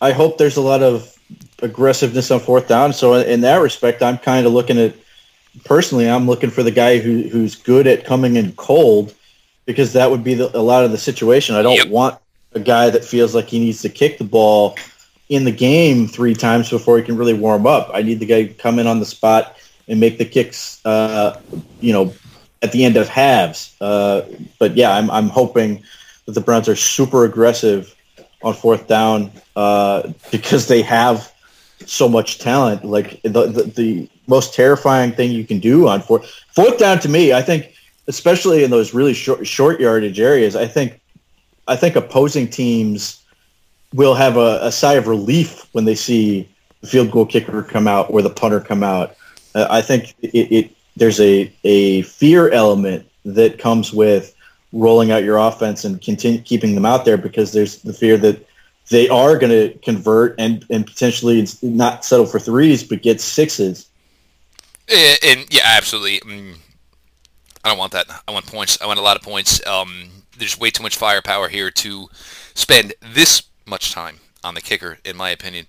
[0.00, 1.14] I hope there's a lot of
[1.60, 2.92] aggressiveness on fourth down.
[2.92, 4.94] So in that respect, I'm kind of looking at
[5.64, 9.14] personally, I'm looking for the guy who, who's good at coming in cold
[9.68, 11.54] because that would be the, a lot of the situation.
[11.54, 11.88] I don't yep.
[11.88, 12.18] want
[12.54, 14.76] a guy that feels like he needs to kick the ball
[15.28, 17.90] in the game three times before he can really warm up.
[17.92, 21.38] I need the guy to come in on the spot and make the kicks, uh,
[21.80, 22.14] you know,
[22.62, 23.76] at the end of halves.
[23.78, 24.22] Uh,
[24.58, 25.82] but yeah, I'm, I'm hoping
[26.24, 27.94] that the Browns are super aggressive
[28.42, 31.30] on fourth down uh, because they have
[31.84, 32.86] so much talent.
[32.86, 37.08] Like the, the, the most terrifying thing you can do on fourth fourth down to
[37.10, 37.74] me, I think,
[38.08, 41.00] especially in those really short short yardage areas, I think
[41.68, 43.22] I think opposing teams
[43.94, 46.48] will have a, a sigh of relief when they see
[46.80, 49.14] the field goal kicker come out or the punter come out.
[49.54, 54.34] Uh, I think it, it there's a a fear element that comes with
[54.72, 58.44] rolling out your offense and continue keeping them out there because there's the fear that
[58.90, 63.88] they are going to convert and, and potentially not settle for threes but get sixes.
[64.90, 66.20] And, and yeah, absolutely.
[66.20, 66.56] Mm,
[67.68, 68.22] I don't want that.
[68.26, 68.80] I want points.
[68.80, 69.64] I want a lot of points.
[69.66, 72.08] Um, there's way too much firepower here to
[72.54, 75.66] spend this much time on the kicker, in my opinion.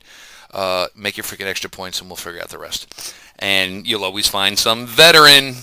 [0.50, 3.14] Uh, make your freaking extra points, and we'll figure out the rest.
[3.38, 5.56] And you'll always find some veteran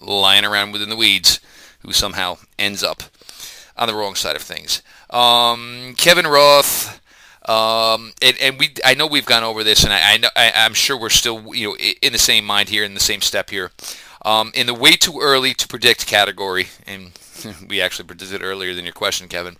[0.00, 1.38] lying around within the weeds
[1.80, 3.02] who somehow ends up
[3.76, 4.82] on the wrong side of things.
[5.10, 6.98] Um, Kevin Roth.
[7.46, 10.52] Um, and, and, we, I know we've gone over this, and I, I know, I,
[10.54, 13.48] am sure we're still, you know, in the same mind here, in the same step
[13.48, 13.70] here.
[14.22, 17.12] Um, in the way too early to predict category, and
[17.68, 19.56] we actually predicted earlier than your question, Kevin.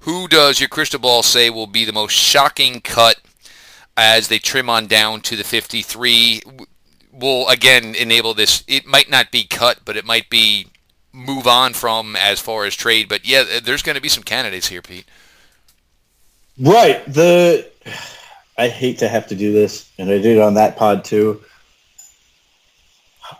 [0.00, 3.18] Who does your crystal ball say will be the most shocking cut
[3.96, 6.42] as they trim on down to the 53?
[7.12, 8.64] Will again enable this.
[8.66, 10.66] It might not be cut, but it might be
[11.12, 13.08] move on from as far as trade.
[13.08, 15.06] But yeah, there's going to be some candidates here, Pete.
[16.58, 17.04] Right.
[17.06, 17.70] The
[18.58, 21.42] I hate to have to do this, and I did it on that pod too.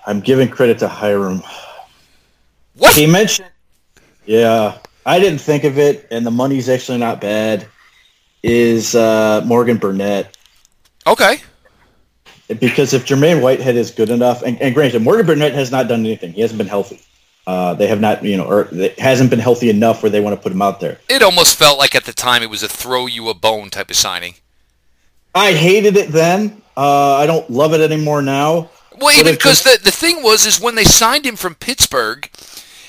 [0.06, 1.42] I'm giving credit to Hiram.
[2.76, 3.48] What he mentioned?
[4.24, 7.66] Yeah, I didn't think of it, and the money's actually not bad.
[8.42, 10.36] Is uh, Morgan Burnett?
[11.06, 11.38] Okay.
[12.48, 16.00] Because if Jermaine Whitehead is good enough, and, and granted, Morgan Burnett has not done
[16.00, 16.32] anything.
[16.32, 17.00] He hasn't been healthy.
[17.46, 20.36] Uh, they have not, you know, or it hasn't been healthy enough where they want
[20.36, 20.98] to put him out there.
[21.08, 23.90] It almost felt like at the time it was a throw you a bone type
[23.90, 24.34] of signing.
[25.34, 26.62] I hated it then.
[26.76, 28.70] Uh, I don't love it anymore now.
[28.98, 32.28] Well, even because the the thing was is when they signed him from Pittsburgh,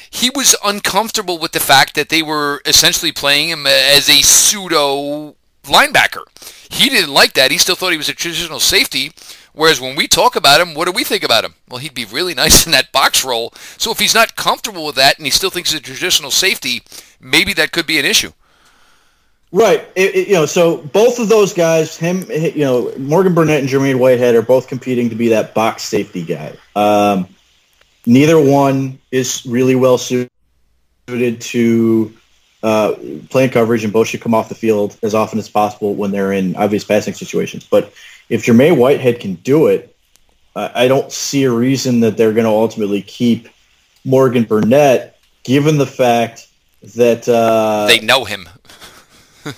[0.09, 5.35] he was uncomfortable with the fact that they were essentially playing him as a pseudo
[5.63, 6.23] linebacker.
[6.69, 7.51] He didn't like that.
[7.51, 9.11] He still thought he was a traditional safety.
[9.53, 11.53] Whereas when we talk about him, what do we think about him?
[11.69, 13.53] Well, he'd be really nice in that box role.
[13.77, 16.81] So if he's not comfortable with that and he still thinks he's a traditional safety,
[17.19, 18.33] maybe that could be an issue.
[19.53, 19.87] Right.
[19.95, 23.69] It, it, you know, so both of those guys, him, you know, Morgan Burnett and
[23.69, 26.57] Jermaine Whitehead are both competing to be that box safety guy.
[26.75, 27.27] Um,
[28.07, 30.31] neither one is really well suited
[31.07, 32.13] to
[32.63, 32.95] uh,
[33.29, 36.31] playing coverage, and both should come off the field as often as possible when they're
[36.31, 37.63] in obvious passing situations.
[37.63, 37.93] But
[38.29, 39.95] if Jermaine Whitehead can do it,
[40.55, 43.49] I don't see a reason that they're going to ultimately keep
[44.05, 46.47] Morgan Burnett, given the fact
[46.95, 48.47] that uh, they know him.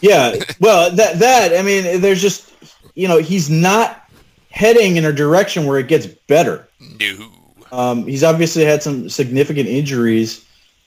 [0.02, 2.54] Yeah, well, that that I mean, there's just
[2.95, 4.10] you know he's not
[4.50, 6.67] heading in a direction where it gets better.
[7.00, 7.30] No.
[7.71, 10.45] Um, he's obviously had some significant injuries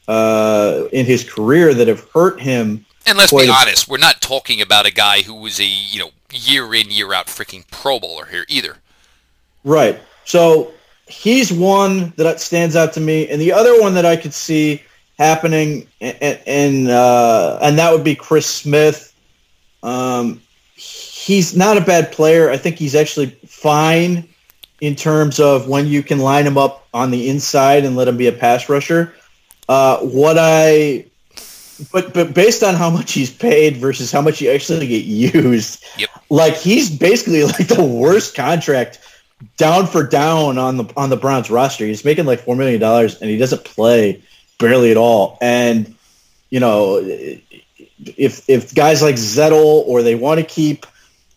[0.08, 2.86] uh, in his career that have hurt him.
[3.06, 6.10] And let's be honest, we're not talking about a guy who was a you know
[6.32, 8.76] year in year out freaking Pro Bowler here either.
[9.64, 10.00] Right.
[10.24, 10.72] So
[11.06, 14.82] he's one that stands out to me, and the other one that I could see
[15.18, 19.14] happening, and and, uh, and that would be Chris Smith.
[19.82, 20.40] Um,
[20.74, 22.50] he's not a bad player.
[22.50, 24.28] I think he's actually fine
[24.80, 28.16] in terms of when you can line him up on the inside and let him
[28.16, 29.14] be a pass rusher.
[29.68, 31.06] Uh, what I,
[31.92, 35.84] but but based on how much he's paid versus how much he actually get used,
[35.98, 36.10] yep.
[36.30, 39.00] like he's basically like the worst contract
[39.56, 41.84] down for down on the on the Browns roster.
[41.84, 44.22] He's making like four million dollars and he doesn't play
[44.58, 45.38] barely at all.
[45.40, 45.94] And
[46.50, 50.86] you know, if if guys like Zettel or they want to keep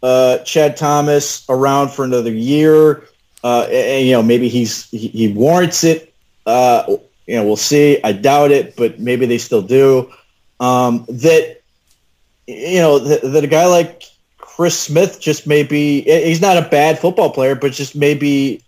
[0.04, 3.04] uh, Chad Thomas around for another year
[3.44, 6.14] uh, and, you know, maybe he's he, he warrants it.
[6.46, 6.84] Uh,
[7.26, 8.02] you know, we'll see.
[8.04, 10.12] I doubt it, but maybe they still do.
[10.60, 11.62] Um, that
[12.48, 14.04] you know that, that a guy like
[14.38, 16.02] Chris Smith just may be.
[16.02, 18.64] He's not a bad football player, but just maybe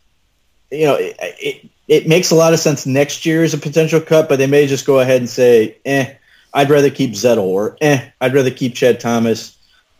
[0.71, 3.99] you know it, it, it makes a lot of sense next year as a potential
[3.99, 6.13] cut, but they may just go ahead and say, eh,
[6.53, 9.57] I'd rather keep Zettel or eh, I'd rather keep Chad Thomas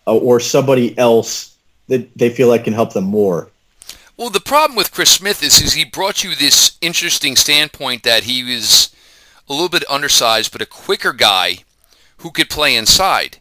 [0.07, 1.55] uh, or somebody else
[1.87, 3.49] that they feel like can help them more.
[4.15, 8.23] Well, the problem with Chris Smith is, is he brought you this interesting standpoint that
[8.23, 8.93] he was
[9.49, 11.59] a little bit undersized, but a quicker guy
[12.17, 13.39] who could play inside.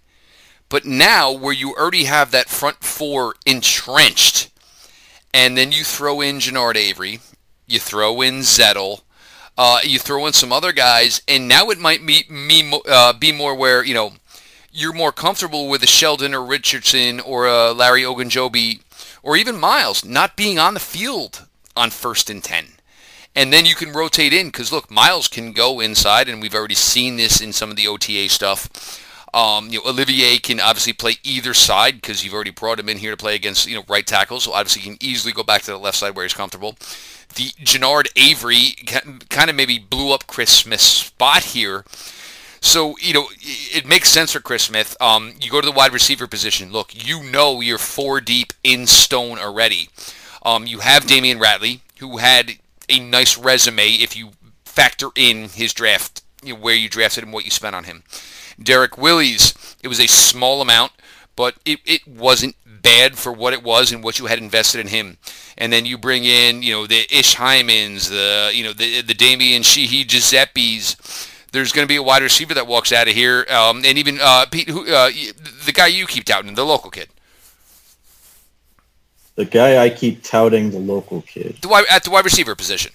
[0.69, 4.51] But now, where you already have that front four entrenched,
[5.35, 7.21] and then you throw in Genard Avery,
[7.67, 9.03] you throw in Zettel,
[9.57, 13.33] uh, you throw in some other guys, and now it might be, me, uh, be
[13.33, 14.13] more where, you know,
[14.73, 18.81] you're more comfortable with a Sheldon or Richardson or a Larry Ogunjobi
[19.23, 21.47] or even Myles not being on the field
[21.77, 22.67] on first and 10.
[23.35, 26.75] And then you can rotate in because, look, Myles can go inside, and we've already
[26.75, 28.69] seen this in some of the OTA stuff.
[29.35, 32.99] Um, you know, Olivier can obviously play either side because you've already brought him in
[32.99, 34.45] here to play against you know right tackles.
[34.45, 36.73] So obviously, he can easily go back to the left side where he's comfortable.
[37.35, 38.75] The Genard Avery
[39.31, 41.85] kind of maybe blew up Chris Smith's spot here.
[42.61, 44.97] So you know it makes sense for Chris Smith.
[45.01, 46.71] Um, you go to the wide receiver position.
[46.71, 49.89] Look, you know you're four deep in stone already.
[50.45, 52.53] Um, you have Damion Ratley, who had
[52.89, 54.33] a nice resume if you
[54.65, 58.03] factor in his draft, you know, where you drafted him, what you spent on him.
[58.63, 60.93] Derrick Willies, it was a small amount,
[61.37, 64.89] but it, it wasn't bad for what it was and what you had invested in
[64.89, 65.19] him.
[65.57, 69.15] And then you bring in, you know, the Ish Hymans, the, you know, the, the
[69.15, 71.29] Damian Sheehy Giuseppes.
[71.53, 73.47] There's going to be a wide receiver that walks out of here.
[73.51, 75.11] Um, and even uh, Pete, who, uh,
[75.65, 77.09] the guy you keep touting, the local kid.
[79.35, 81.57] The guy I keep touting, the local kid.
[81.63, 82.93] The, at the wide receiver position.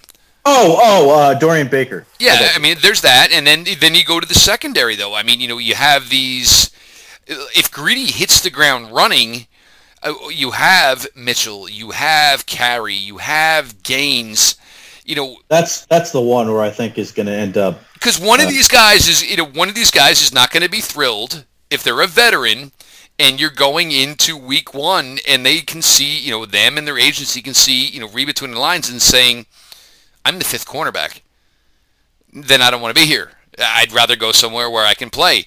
[0.50, 2.06] Oh, oh, uh, Dorian Baker.
[2.20, 5.14] Yeah, I mean, there's that, and then then you go to the secondary though.
[5.14, 6.72] I mean, you know, you have these.
[7.28, 9.48] If Greedy hits the ground running,
[10.02, 14.56] uh, you have Mitchell, you have Carrie, you have Gaines.
[15.04, 18.18] You know, that's that's the one where I think is going to end up because
[18.18, 20.64] one uh, of these guys is you know one of these guys is not going
[20.64, 22.72] to be thrilled if they're a veteran
[23.20, 26.98] and you're going into week one and they can see you know them and their
[26.98, 29.46] agency can see you know read between the lines and saying
[30.26, 31.22] I'm the fifth cornerback.
[32.34, 33.32] Then I don't want to be here.
[33.60, 35.46] I'd rather go somewhere where I can play.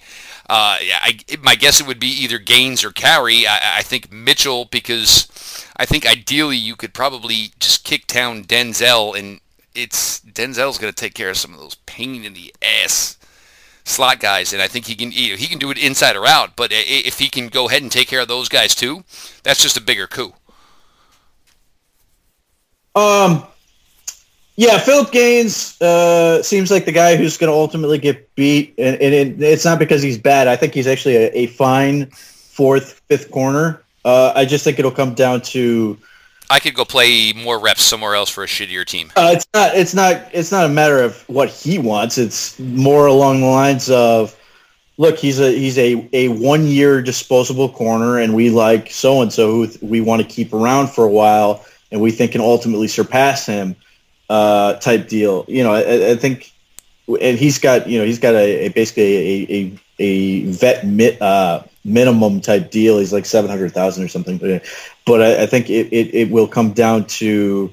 [0.48, 3.46] Uh, I, my guess it would be either Gaines or Carrie.
[3.46, 9.16] I, I, think Mitchell because I think ideally you could probably just kick down Denzel
[9.16, 9.40] and
[9.76, 13.16] it's Denzel's going to take care of some of those pain in the ass
[13.84, 16.56] slot guys, and I think he can he can do it inside or out.
[16.56, 19.04] But if he can go ahead and take care of those guys too,
[19.42, 20.34] that's just a bigger coup.
[22.94, 23.46] Um,
[24.60, 28.94] yeah, Phillip Gaines uh, seems like the guy who's going to ultimately get beat, and,
[29.00, 30.48] and it, it's not because he's bad.
[30.48, 33.82] I think he's actually a, a fine fourth, fifth corner.
[34.04, 35.96] Uh, I just think it'll come down to.
[36.50, 39.10] I could go play more reps somewhere else for a shittier team.
[39.16, 39.74] Uh, it's not.
[39.74, 40.28] It's not.
[40.34, 42.18] It's not a matter of what he wants.
[42.18, 44.38] It's more along the lines of,
[44.98, 49.32] look, he's a he's a, a one year disposable corner, and we like so and
[49.32, 52.88] so who we want to keep around for a while, and we think can ultimately
[52.88, 53.74] surpass him
[54.30, 55.44] uh, type deal.
[55.48, 56.52] You know, I, I, think,
[57.20, 61.20] and he's got you know he's got a, a basically a, a, a vet mit,
[61.20, 62.98] uh, minimum type deal.
[62.98, 64.38] He's like seven hundred thousand or something.
[65.04, 67.70] But I, I think it, it, it will come down to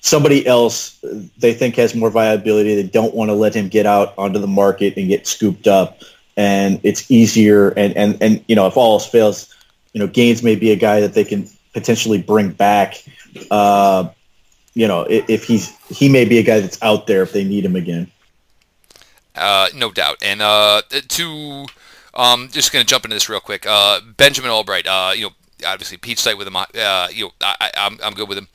[0.00, 0.98] somebody else
[1.36, 2.74] they think has more viability.
[2.74, 6.00] They don't want to let him get out onto the market and get scooped up.
[6.36, 7.70] And it's easier.
[7.70, 9.54] And, and, and you know, if all else fails,
[9.92, 13.02] you know, Gaines may be a guy that they can potentially bring back.
[13.50, 14.08] Uh,
[14.78, 17.64] you know, if he's he may be a guy that's out there if they need
[17.64, 18.08] him again.
[19.34, 20.18] Uh, no doubt.
[20.22, 21.66] And uh, to
[22.14, 23.66] um, just going to jump into this real quick.
[23.66, 24.86] Uh, Benjamin Albright.
[24.86, 25.30] Uh, you know,
[25.66, 26.54] obviously Pete's tight with him.
[26.54, 28.46] Uh, you know, I, I'm I'm good with him.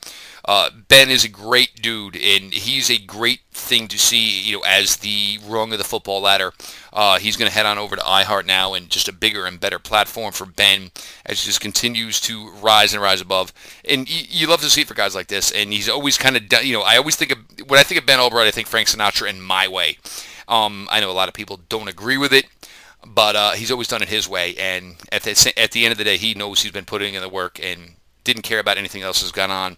[0.46, 4.42] Uh, ben is a great dude, and he's a great thing to see.
[4.42, 6.52] You know, as the rung of the football ladder,
[6.92, 9.58] uh, he's going to head on over to iHeart now, and just a bigger and
[9.58, 10.90] better platform for Ben
[11.24, 13.52] as he just continues to rise and rise above.
[13.88, 15.50] And you, you love to see for guys like this.
[15.50, 18.06] And he's always kind of, you know, I always think of when I think of
[18.06, 19.98] Ben Albright, I think Frank Sinatra in my way.
[20.46, 22.46] Um, I know a lot of people don't agree with it
[23.06, 24.54] but uh, he's always done it his way.
[24.56, 27.20] And at the, at the end of the day, he knows he's been putting in
[27.20, 29.76] the work and didn't care about anything else that's gone on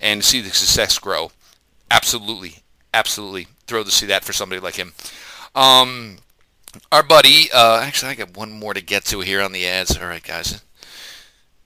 [0.00, 1.30] and see the success grow.
[1.90, 2.56] Absolutely,
[2.92, 4.92] absolutely thrilled to see that for somebody like him.
[5.54, 6.18] Um,
[6.92, 9.96] our buddy, uh, actually, I got one more to get to here on the ads.
[9.96, 10.62] All right, guys.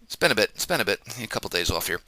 [0.03, 0.51] It's been a bit.
[0.55, 1.01] It's been a bit.
[1.22, 2.01] A couple days off here.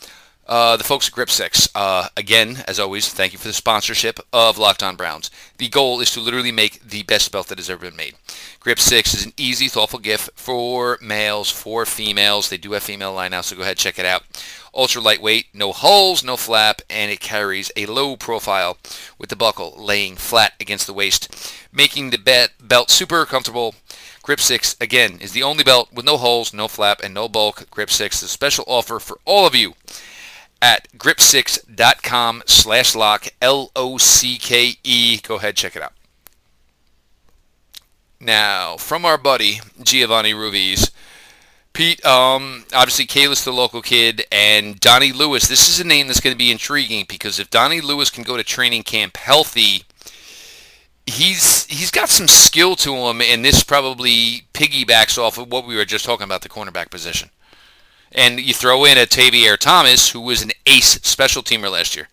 [0.46, 4.20] Uh, the folks at Grip 6, uh, again, as always, thank you for the sponsorship
[4.30, 5.30] of Locked On Browns.
[5.56, 8.16] The goal is to literally make the best belt that has ever been made.
[8.60, 12.50] Grip 6 is an easy, thoughtful gift for males, for females.
[12.50, 14.24] They do have female line now, so go ahead check it out.
[14.74, 18.76] Ultra lightweight, no holes, no flap, and it carries a low profile
[19.18, 23.74] with the buckle laying flat against the waist, making the belt super comfortable.
[24.22, 27.70] Grip 6, again, is the only belt with no holes, no flap, and no bulk.
[27.70, 29.74] Grip 6 is a special offer for all of you
[30.60, 35.18] at grip6.com slash lock, L-O-C-K-E.
[35.18, 35.92] Go ahead, check it out.
[38.18, 40.90] Now, from our buddy Giovanni Ruiz,
[41.74, 45.48] Pete, um, obviously Kalis the local kid, and Donnie Lewis.
[45.48, 48.36] This is a name that's going to be intriguing because if Donnie Lewis can go
[48.36, 49.82] to training camp healthy,
[51.06, 55.76] he's he's got some skill to him, and this probably piggybacks off of what we
[55.76, 57.28] were just talking about the cornerback position.
[58.12, 62.08] And you throw in a Tavierre Thomas, who was an ace special teamer last year.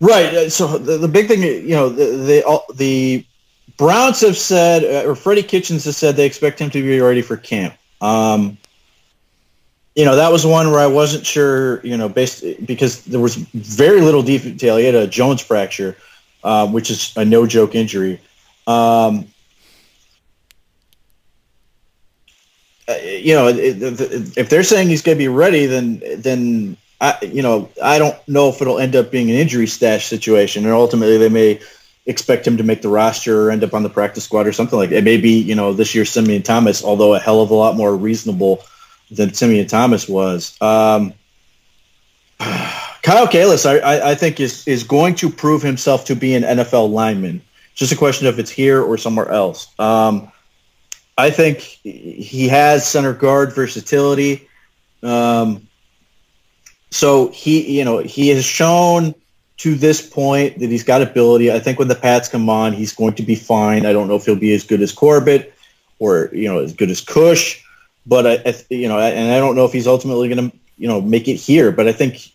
[0.00, 0.34] Right.
[0.34, 3.26] Uh, so the, the big thing, you know, the the, the
[3.76, 7.22] Browns have said, uh, or Freddie Kitchens has said they expect him to be ready
[7.22, 7.74] for camp.
[8.00, 8.58] Um,
[9.94, 13.36] you know, that was one where I wasn't sure, you know, based because there was
[13.36, 14.76] very little detail.
[14.76, 15.96] He had a Jones fracture,
[16.44, 18.20] uh, which is a no joke injury.
[18.66, 19.26] Um,
[22.88, 27.42] uh, you know, if they're saying he's going to be ready, then then I, you
[27.42, 31.18] know, I don't know if it'll end up being an injury stash situation, and ultimately
[31.18, 31.60] they may
[32.06, 34.78] expect him to make the roster or end up on the practice squad or something
[34.78, 34.98] like that.
[34.98, 37.76] It may be, you know, this year Simeon Thomas, although a hell of a lot
[37.76, 38.64] more reasonable
[39.10, 40.56] than Simeon Thomas was.
[40.60, 41.12] Um,
[42.38, 46.42] Kyle Kalis, I, I, I, think, is, is going to prove himself to be an
[46.42, 47.42] NFL lineman.
[47.74, 49.68] Just a question of it's here or somewhere else.
[49.78, 50.30] Um,
[51.18, 54.48] I think he has center guard versatility.
[55.02, 55.68] Um,
[56.90, 59.14] so he, you know, he has shown–
[59.58, 61.50] to this point that he's got ability.
[61.50, 63.86] I think when the Pats come on, he's going to be fine.
[63.86, 65.54] I don't know if he'll be as good as Corbett
[65.98, 67.62] or you know as good as Kush,
[68.06, 70.88] but I, I you know, and I don't know if he's ultimately going to you
[70.88, 71.72] know make it here.
[71.72, 72.30] But I think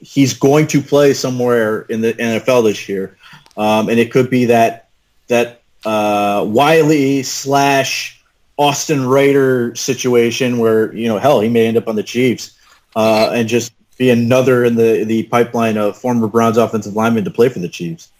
[0.00, 3.16] he's going to play somewhere in the NFL this year,
[3.56, 4.88] um, and it could be that
[5.28, 8.20] that uh, Wiley slash
[8.58, 12.58] Austin Reiter situation where you know hell he may end up on the Chiefs
[12.94, 17.30] uh, and just be another in the the pipeline of former Browns offensive linemen to
[17.30, 18.10] play for the Chiefs.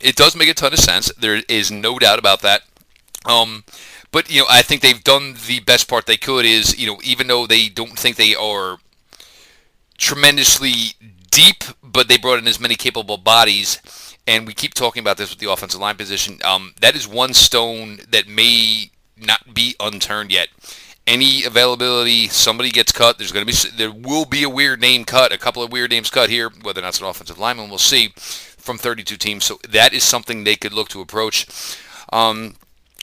[0.00, 1.12] It does make a ton of sense.
[1.14, 2.62] There is no doubt about that.
[3.24, 3.64] Um,
[4.12, 6.44] but you know, I think they've done the best part they could.
[6.44, 8.78] Is you know, even though they don't think they are
[9.96, 10.94] tremendously
[11.30, 13.80] deep, but they brought in as many capable bodies.
[14.26, 16.38] And we keep talking about this with the offensive line position.
[16.44, 20.48] Um, that is one stone that may not be unturned yet
[21.08, 23.18] any availability, somebody gets cut.
[23.18, 25.90] There's going to be there will be a weird name cut, a couple of weird
[25.90, 26.50] names cut here.
[26.62, 29.44] Whether or not it's an offensive lineman, we'll see from 32 teams.
[29.44, 31.46] So that is something they could look to approach.
[32.12, 32.54] Um,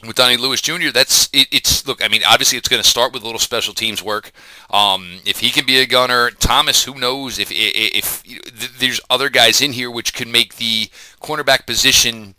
[0.06, 2.04] with Donnie Lewis Jr., that's it, it's look.
[2.04, 4.32] I mean, obviously, it's going to start with a little special teams work.
[4.70, 9.30] Um, if he can be a gunner, Thomas, who knows if if, if there's other
[9.30, 10.90] guys in here which can make the
[11.22, 12.36] cornerback position,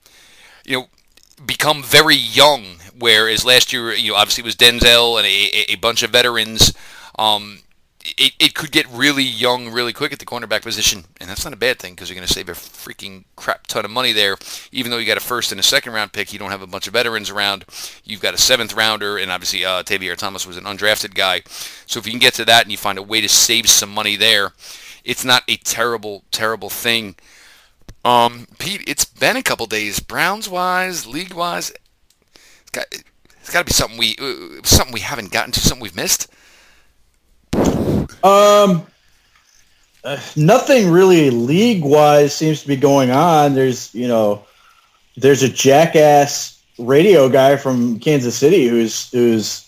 [0.65, 0.87] you know,
[1.45, 2.76] become very young.
[2.99, 6.73] Whereas last year, you know, obviously it was Denzel and a, a bunch of veterans.
[7.19, 7.61] Um,
[8.17, 11.53] it, it could get really young really quick at the cornerback position, and that's not
[11.53, 14.37] a bad thing because you're going to save a freaking crap ton of money there.
[14.71, 16.67] Even though you got a first and a second round pick, you don't have a
[16.67, 17.65] bunch of veterans around.
[18.05, 21.43] You've got a seventh rounder, and obviously uh, Tavierre Thomas was an undrafted guy.
[21.87, 23.91] So if you can get to that and you find a way to save some
[23.91, 24.53] money there,
[25.05, 27.17] it's not a terrible, terrible thing.
[28.05, 31.73] Um, Pete, it's been a couple days, Browns wise, league wise.
[32.77, 33.03] It's got
[33.41, 34.17] it's got to be something we
[34.65, 36.29] something we haven't gotten to, something we've missed.
[38.23, 38.87] Um,
[40.05, 43.55] uh, nothing really league wise seems to be going on.
[43.55, 44.45] There's you know,
[45.17, 49.67] there's a jackass radio guy from Kansas City who's who's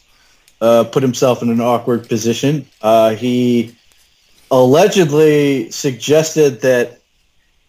[0.60, 2.66] uh, put himself in an awkward position.
[2.82, 3.74] Uh, he
[4.50, 7.00] allegedly suggested that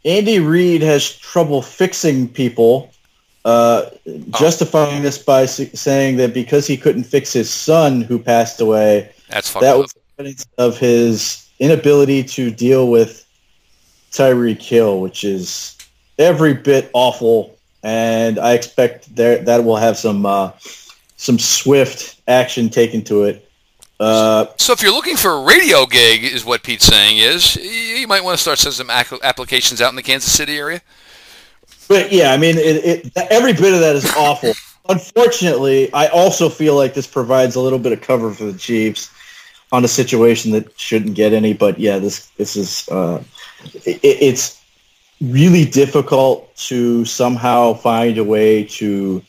[0.06, 2.92] Andy Reid has trouble fixing people,
[3.50, 3.90] uh,
[4.38, 9.52] justifying this by saying that because he couldn't fix his son who passed away, That's
[9.56, 13.26] that was evidence of his inability to deal with
[14.12, 15.76] Tyreek Hill, which is
[16.20, 17.58] every bit awful.
[17.82, 20.52] And I expect there that will have some uh,
[21.18, 23.50] some swift action taken to it.
[24.00, 28.08] Uh, so if you're looking for a radio gig, is what Pete's saying is, you
[28.08, 30.82] might want to start sending some applications out in the Kansas City area.
[31.90, 34.54] But yeah, I mean, it, it, every bit of that is awful.
[34.88, 39.12] Unfortunately, I also feel like this provides a little bit of cover for the Chiefs
[39.72, 41.54] on a situation that shouldn't get any.
[41.54, 43.24] But yeah, this this is uh,
[43.86, 44.62] it, it's
[45.20, 49.24] really difficult to somehow find a way to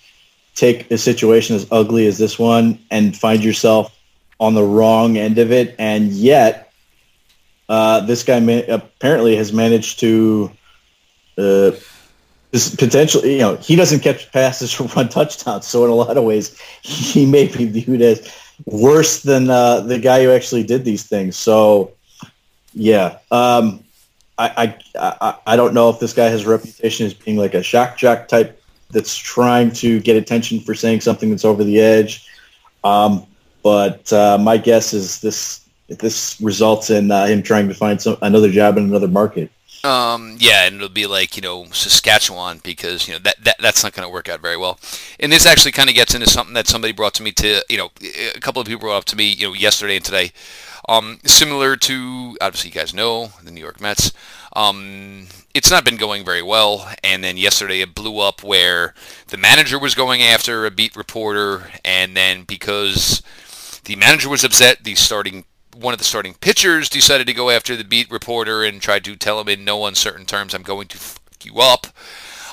[0.54, 3.96] take a situation as ugly as this one and find yourself
[4.38, 6.72] on the wrong end of it, and yet
[7.70, 10.50] uh, this guy apparently has managed to
[11.38, 11.70] uh,
[12.52, 16.24] potentially, you know, he doesn't catch passes or run touchdowns, so in a lot of
[16.24, 18.32] ways, he may be viewed as
[18.66, 21.36] worse than uh, the guy who actually did these things.
[21.36, 21.92] So
[22.72, 23.18] Yeah.
[23.30, 23.84] Um,
[24.38, 27.62] I, I, I don't know if this guy has a reputation as being like a
[27.62, 32.26] shock jock type that's trying to get attention for saying something that's over the edge.
[32.82, 33.26] Um,
[33.62, 38.16] but uh, my guess is this this results in uh, him trying to find some
[38.22, 39.50] another job in another market.
[39.82, 43.82] Um, yeah, and it'll be like you know Saskatchewan because you know that, that that's
[43.82, 44.78] not going to work out very well.
[45.18, 47.78] And this actually kind of gets into something that somebody brought to me to you
[47.78, 47.90] know
[48.34, 50.32] a couple of people brought up to me you know yesterday and today.
[50.88, 54.12] Um, similar to obviously you guys know the New York Mets.
[54.54, 58.94] Um, it's not been going very well, and then yesterday it blew up where
[59.28, 63.22] the manager was going after a beat reporter, and then because
[63.84, 65.44] the manager was upset, the starting
[65.74, 69.16] one of the starting pitchers decided to go after the beat reporter and tried to
[69.16, 71.86] tell him in no uncertain terms, "I'm going to fuck you up,"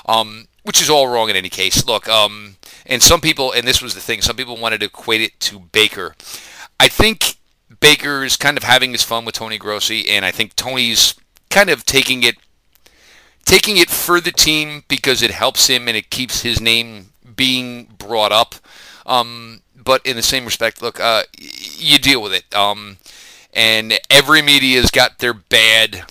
[0.06, 1.84] um, which is all wrong in any case.
[1.86, 2.56] Look, um,
[2.86, 5.58] and some people, and this was the thing, some people wanted to equate it to
[5.58, 6.14] Baker.
[6.80, 7.36] I think
[7.80, 11.14] Baker is kind of having his fun with Tony Grossi, and I think Tony's
[11.50, 12.36] kind of taking it
[13.44, 17.84] taking it for the team because it helps him and it keeps his name being
[17.96, 18.54] brought up.
[19.06, 22.54] Um, but in the same respect, look, uh, you deal with it.
[22.54, 22.98] Um,
[23.52, 26.04] and every media's got their bad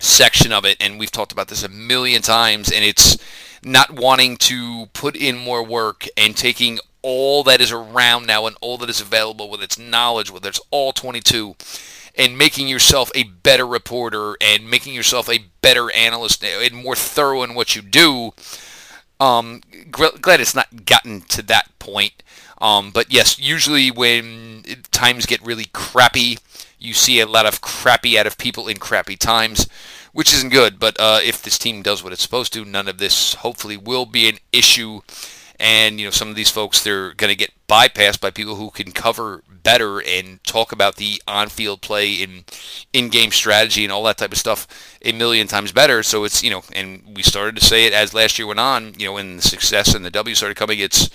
[0.00, 3.16] section of it, and we've talked about this a million times, and it's
[3.62, 8.56] not wanting to put in more work and taking all that is around now and
[8.60, 11.54] all that is available with its knowledge, whether it's all 22,
[12.16, 17.42] and making yourself a better reporter and making yourself a better analyst and more thorough
[17.42, 18.32] in what you do.
[19.20, 19.60] Um,
[19.90, 22.22] glad it's not gotten to that point.
[22.64, 26.38] Um, but yes, usually when times get really crappy,
[26.78, 29.68] you see a lot of crappy out of people in crappy times,
[30.14, 30.80] which isn't good.
[30.80, 34.06] But uh, if this team does what it's supposed to, none of this hopefully will
[34.06, 35.02] be an issue.
[35.60, 38.70] And you know, some of these folks they're going to get bypassed by people who
[38.70, 42.44] can cover better and talk about the on-field play and
[42.94, 44.66] in-game strategy and all that type of stuff
[45.02, 46.02] a million times better.
[46.02, 48.94] So it's you know, and we started to say it as last year went on.
[48.98, 51.10] You know, when the success and the W started coming, it's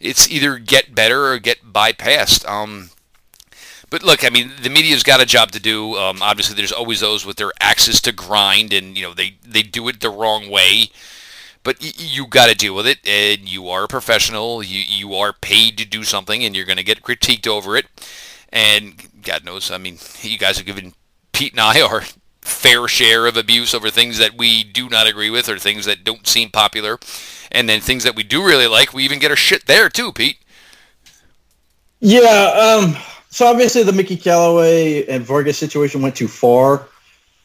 [0.00, 2.48] it's either get better or get bypassed.
[2.48, 2.90] Um,
[3.90, 5.96] but look, I mean, the media's got a job to do.
[5.96, 9.62] Um, obviously, there's always those with their axes to grind, and you know they they
[9.62, 10.90] do it the wrong way.
[11.62, 14.62] But y- you got to deal with it, and you are a professional.
[14.62, 17.86] You you are paid to do something, and you're going to get critiqued over it.
[18.52, 20.94] And God knows, I mean, you guys have given
[21.32, 22.02] Pete and I our
[22.42, 26.04] fair share of abuse over things that we do not agree with or things that
[26.04, 26.98] don't seem popular.
[27.52, 30.12] And then things that we do really like, we even get our shit there too,
[30.12, 30.38] Pete.
[32.00, 32.80] Yeah.
[32.80, 32.96] Um,
[33.30, 36.86] so obviously the Mickey Callaway and Vargas situation went too far.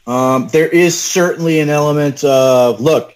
[0.07, 3.15] Um, there is certainly an element of look,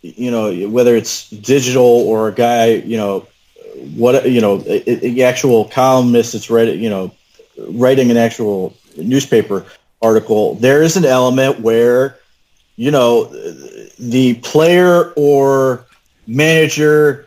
[0.00, 3.26] you know, whether it's digital or a guy, you know,
[3.96, 7.12] what you know, the actual columnist that's writing, you know,
[7.58, 9.66] writing an actual newspaper
[10.00, 10.54] article.
[10.54, 12.16] There is an element where,
[12.76, 13.24] you know,
[13.98, 15.84] the player or
[16.28, 17.26] manager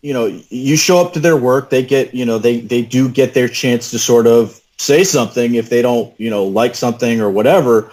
[0.00, 3.08] you know you show up to their work they get you know they they do
[3.08, 7.20] get their chance to sort of say something if they don't you know like something
[7.20, 7.90] or whatever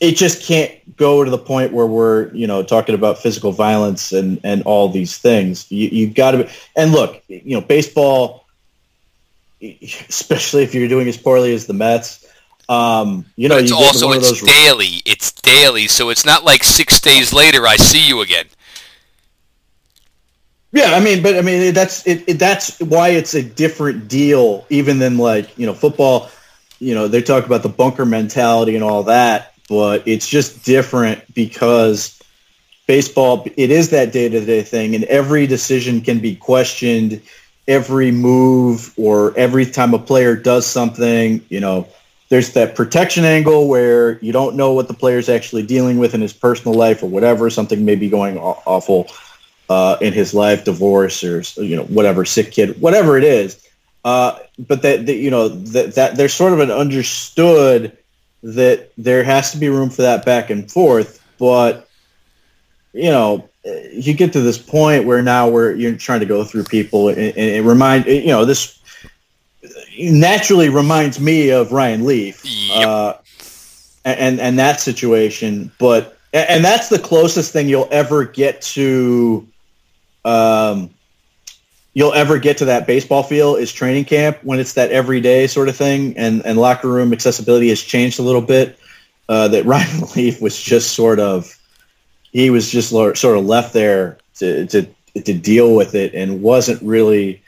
[0.00, 4.12] it just can't go to the point where we're you know talking about physical violence
[4.12, 8.46] and and all these things you you got to and look you know baseball
[9.62, 12.26] especially if you're doing as poorly as the Mets
[12.70, 15.02] um, you know, but it's also it's daily.
[15.04, 18.44] It's daily, so it's not like six days later I see you again.
[20.72, 24.66] Yeah, I mean, but I mean that's it, it, That's why it's a different deal,
[24.70, 26.30] even than like you know football.
[26.78, 31.34] You know, they talk about the bunker mentality and all that, but it's just different
[31.34, 32.20] because
[32.86, 33.46] baseball.
[33.56, 37.22] It is that day to day thing, and every decision can be questioned.
[37.68, 41.86] Every move or every time a player does something, you know,
[42.28, 46.20] there's that protection angle where you don't know what the player's actually dealing with in
[46.20, 47.48] his personal life or whatever.
[47.50, 49.08] Something may be going awful
[49.70, 53.66] uh, in his life, divorce or you know whatever, sick kid, whatever it is.
[54.04, 57.96] Uh, but that, that you know that, that there's sort of an understood
[58.42, 61.24] that there has to be room for that back and forth.
[61.38, 61.88] But
[62.92, 63.48] you know,
[63.92, 67.18] you get to this point where now we're you're trying to go through people and,
[67.18, 68.76] and it remind you know this
[70.00, 72.42] naturally reminds me of Ryan Leaf.
[72.44, 72.88] Yep.
[72.88, 73.14] Uh,
[74.04, 79.46] and and that situation, but and that's the closest thing you'll ever get to
[80.24, 80.90] um,
[81.94, 85.68] you'll ever get to that baseball feel is training camp when it's that everyday sort
[85.68, 88.78] of thing and, and locker room accessibility has changed a little bit.
[89.28, 91.56] Uh, that Ryan Leaf was just sort of,
[92.32, 96.80] he was just sort of left there to, to, to deal with it and wasn't
[96.82, 97.42] really,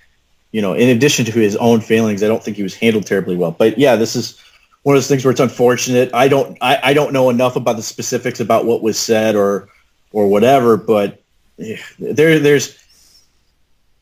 [0.52, 3.36] you know, in addition to his own feelings, I don't think he was handled terribly
[3.36, 3.52] well.
[3.52, 4.38] But yeah, this is
[4.82, 6.10] one of those things where it's unfortunate.
[6.12, 9.68] I don't I, I don't know enough about the specifics about what was said or
[10.12, 11.21] or whatever, but
[11.98, 12.78] there there's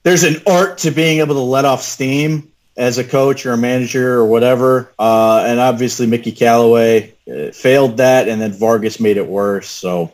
[0.03, 3.59] there's an art to being able to let off steam as a coach or a
[3.59, 4.93] manager or whatever.
[4.99, 9.69] Uh, and obviously Mickey Callaway uh, failed that, and then Vargas made it worse.
[9.69, 10.13] So,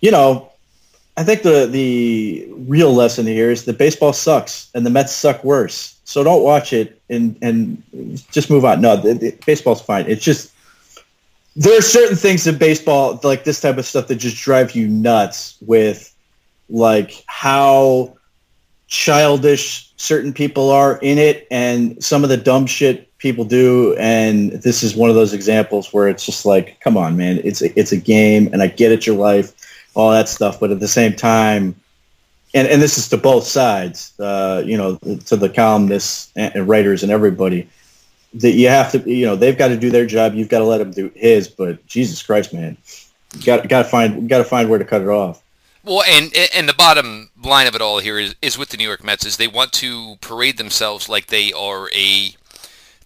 [0.00, 0.50] you know,
[1.16, 5.42] I think the the real lesson here is that baseball sucks and the Mets suck
[5.42, 5.98] worse.
[6.04, 7.82] So don't watch it and and
[8.30, 8.80] just move on.
[8.80, 10.06] No, the, the, baseball's fine.
[10.06, 10.52] It's just
[11.56, 14.86] there are certain things in baseball like this type of stuff that just drive you
[14.86, 16.09] nuts with
[16.70, 18.16] like how
[18.86, 24.50] childish certain people are in it and some of the dumb shit people do and
[24.52, 27.78] this is one of those examples where it's just like come on man it's a,
[27.78, 29.52] it's a game and I get it your life
[29.94, 31.76] all that stuff but at the same time
[32.54, 37.02] and, and this is to both sides, uh, you know, to the columnists and, writers
[37.02, 37.68] and everybody,
[38.34, 40.34] that you have to, you know, they've got to do their job.
[40.34, 41.48] You've got to let them do his.
[41.48, 42.76] But Jesus Christ, man,
[43.44, 45.42] got got to find got to find where to cut it off.
[45.82, 48.86] Well, and and the bottom line of it all here is, is with the New
[48.86, 52.34] York Mets is they want to parade themselves like they are a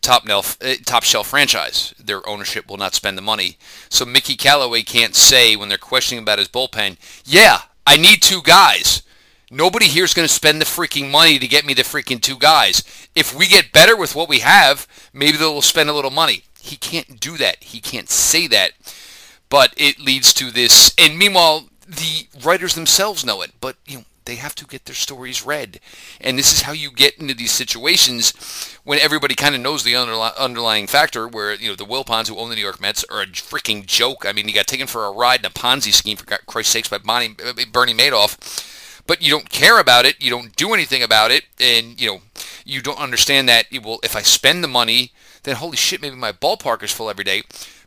[0.00, 1.94] top shelf uh, top shelf franchise.
[1.98, 3.58] Their ownership will not spend the money,
[3.88, 8.42] so Mickey Callaway can't say when they're questioning about his bullpen, "Yeah, I need two
[8.42, 9.02] guys."
[9.50, 12.36] Nobody here is going to spend the freaking money to get me the freaking two
[12.36, 12.82] guys.
[13.14, 16.42] If we get better with what we have, maybe they'll spend a little money.
[16.58, 17.62] He can't do that.
[17.62, 18.72] He can't say that.
[19.50, 20.92] But it leads to this.
[20.98, 23.52] And meanwhile, the writers themselves know it.
[23.60, 25.80] But, you know, they have to get their stories read.
[26.20, 29.96] And this is how you get into these situations when everybody kind of knows the
[29.96, 33.26] underlying factor where, you know, the Wilpons who own the New York Mets are a
[33.26, 34.24] freaking joke.
[34.26, 36.88] I mean, he got taken for a ride in a Ponzi scheme, for Christ's sakes,
[36.88, 38.72] by Bonnie, uh, uh, Bernie Madoff
[39.06, 42.20] but you don't care about it, you don't do anything about it, and you know
[42.64, 43.66] you don't understand that.
[43.82, 45.12] Well, if I spend the money,
[45.42, 47.42] then holy shit, maybe my ballpark is full every day.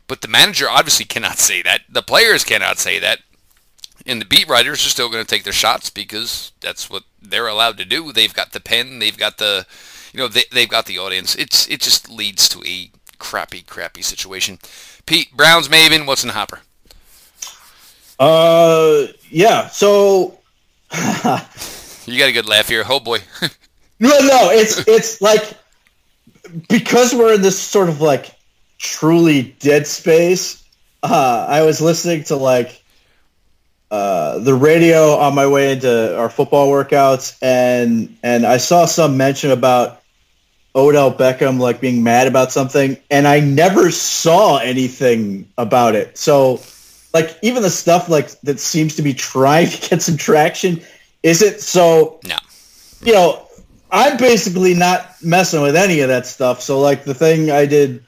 [0.06, 1.82] But the manager obviously cannot say that.
[1.88, 3.20] The players cannot say that.
[4.06, 7.48] And the beat writers are still going to take their shots because that's what they're
[7.48, 8.12] allowed to do.
[8.12, 9.66] They've got the pen, they've got the,
[10.12, 11.34] you know, they, they've got the audience.
[11.34, 14.58] It's it just leads to a crappy, crappy situation.
[15.06, 16.60] Pete Browns Maven, what's in the hopper?
[18.18, 19.68] Uh, yeah.
[19.68, 20.38] So
[22.06, 22.84] you got a good laugh here.
[22.88, 23.18] Oh boy.
[24.00, 25.54] no, no, it's it's like
[26.68, 28.34] because we're in this sort of like
[28.78, 30.64] truly dead space.
[31.02, 32.77] Uh, I was listening to like
[33.90, 39.16] uh, the radio on my way into our football workouts, and and I saw some
[39.16, 40.02] mention about
[40.74, 46.18] Odell Beckham like being mad about something, and I never saw anything about it.
[46.18, 46.60] So
[47.14, 50.80] like even the stuff like that seems to be trying to get some traction
[51.22, 52.36] isn't so no
[53.02, 53.46] you know
[53.90, 58.04] i'm basically not messing with any of that stuff so like the thing i did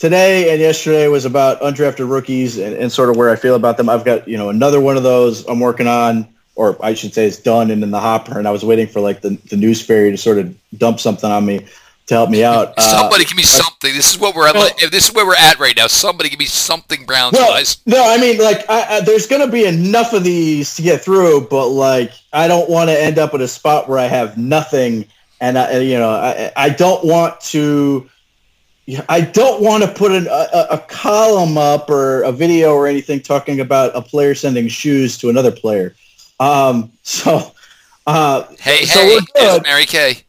[0.00, 3.76] today and yesterday was about undrafted rookies and, and sort of where i feel about
[3.76, 6.26] them i've got you know another one of those i'm working on
[6.56, 9.00] or i should say it's done and in the hopper and i was waiting for
[9.00, 11.64] like the, the news fairy to sort of dump something on me
[12.10, 12.78] to help me out.
[12.80, 13.94] Somebody uh, give me something.
[13.94, 14.54] This is what we're at.
[14.54, 15.86] Well, this is where we're at right now.
[15.86, 17.80] Somebody give me something, Browns well, guys.
[17.86, 21.02] No, I mean, like, I, I, there's going to be enough of these to get
[21.02, 24.36] through, but like, I don't want to end up in a spot where I have
[24.36, 25.06] nothing,
[25.40, 28.10] and I, you know, I, I don't want to.
[29.08, 33.20] I don't want to put an, a, a column up or a video or anything
[33.20, 35.94] talking about a player sending shoes to another player.
[36.38, 37.52] Um, so,
[38.06, 40.24] uh, hey, so hey, it's Mary Kay.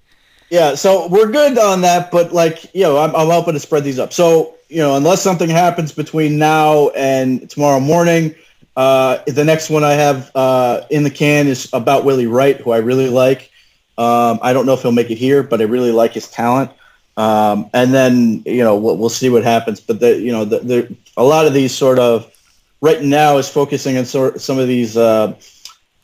[0.49, 3.86] Yeah, so we're good on that, but like, you know, I'm, I'm hoping to spread
[3.86, 4.12] these up.
[4.12, 8.36] So, you know, unless something happens between now and tomorrow morning,
[8.76, 12.72] uh, the next one I have uh, in the can is about Willie Wright, who
[12.72, 13.49] I really like.
[13.97, 16.72] Um, I don't know if he'll make it here, but I really like his talent.
[17.18, 19.80] Um, and then, you know, we'll, we'll, see what happens.
[19.80, 22.32] But, the, you know, the, the, a lot of these sort of
[22.80, 25.36] right now is focusing on sort, some of these uh,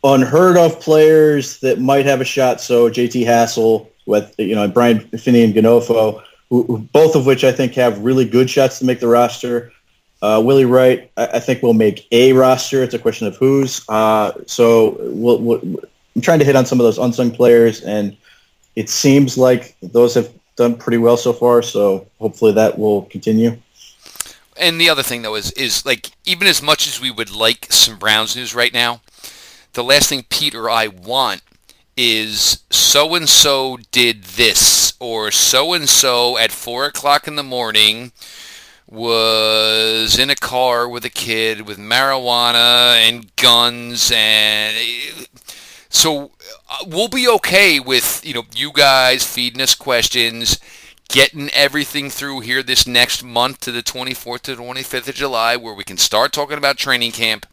[0.03, 2.62] unheard of players that might have a shot.
[2.62, 7.74] So JT Hassell with you know Brian Fineanganofo, who, who, both of which I think
[7.76, 9.72] have really good shots to make the roster.
[10.22, 12.82] Uh, Willie Wright, I, I, think will make a roster.
[12.82, 13.88] It's a question of whose.
[13.88, 15.60] Uh, so we'll, we'll,
[16.16, 18.18] I'm trying to hit on some of those unsung players, and
[18.76, 21.62] it seems like those have done pretty well so far.
[21.62, 23.58] So hopefully that will continue.
[24.60, 27.72] And the other thing though is is like even as much as we would like
[27.72, 29.01] some Browns news right now,
[29.74, 31.41] the last thing Pete or I want
[31.95, 37.43] is so and so did this, or so and so at four o'clock in the
[37.43, 38.12] morning
[38.89, 45.28] was in a car with a kid with marijuana and guns and
[45.98, 46.32] so
[46.70, 50.60] uh, we'll be okay with you know you guys feeding us questions
[51.10, 55.56] getting everything through here this next month to the 24th to the 25th of July
[55.56, 57.45] where we can start talking about training camp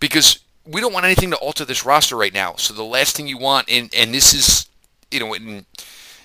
[0.00, 2.54] because we don't want anything to alter this roster right now.
[2.56, 4.66] So the last thing you want, and, and this is,
[5.10, 5.66] you know, and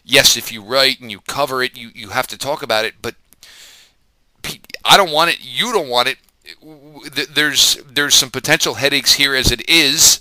[0.03, 2.95] yes, if you write and you cover it, you, you have to talk about it,
[3.01, 3.15] but
[4.85, 5.39] I don't want it.
[5.41, 6.17] You don't want it.
[7.31, 10.19] There's there's some potential headaches here as it is,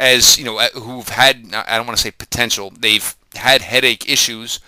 [0.00, 2.72] as you know, uh, who've had I don't want to say potential.
[2.76, 4.58] They've had headache issues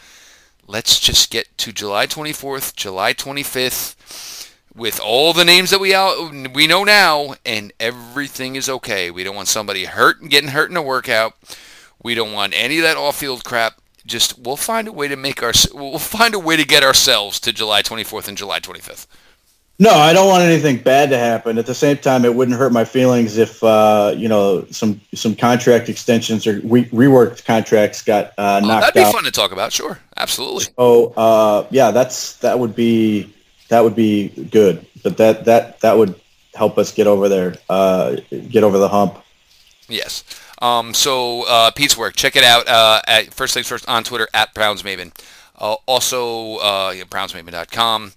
[0.67, 6.33] let's just get to July 24th, July 25th, with all the names that we out
[6.55, 9.11] we know now, and everything is okay.
[9.11, 11.35] We don't want somebody hurt and getting hurt in a workout.
[12.03, 13.81] We don't want any of that off-field crap.
[14.05, 17.39] Just we'll find a way to make our we'll find a way to get ourselves
[17.41, 19.07] to July 24th and July 25th.
[19.83, 21.59] No, I don't want anything bad to happen.
[21.59, 25.35] At the same time, it wouldn't hurt my feelings if uh, you know some some
[25.35, 28.81] contract extensions or re- reworked contracts got uh, knocked out.
[28.81, 29.13] That'd be out.
[29.13, 29.73] fun to talk about.
[29.73, 30.67] Sure, absolutely.
[30.79, 33.35] Oh, uh, yeah, that's that would be
[33.71, 34.87] that would be good.
[35.03, 36.15] But that that that would
[36.55, 38.19] help us get over there, uh,
[38.51, 39.19] get over the hump.
[39.89, 40.23] Yes.
[40.61, 44.29] Um, so uh, Pete's work, check it out uh, at first things first on Twitter
[44.33, 45.11] at Brownsmaven.
[45.59, 48.13] Uh, also, uh, brownsmaven.com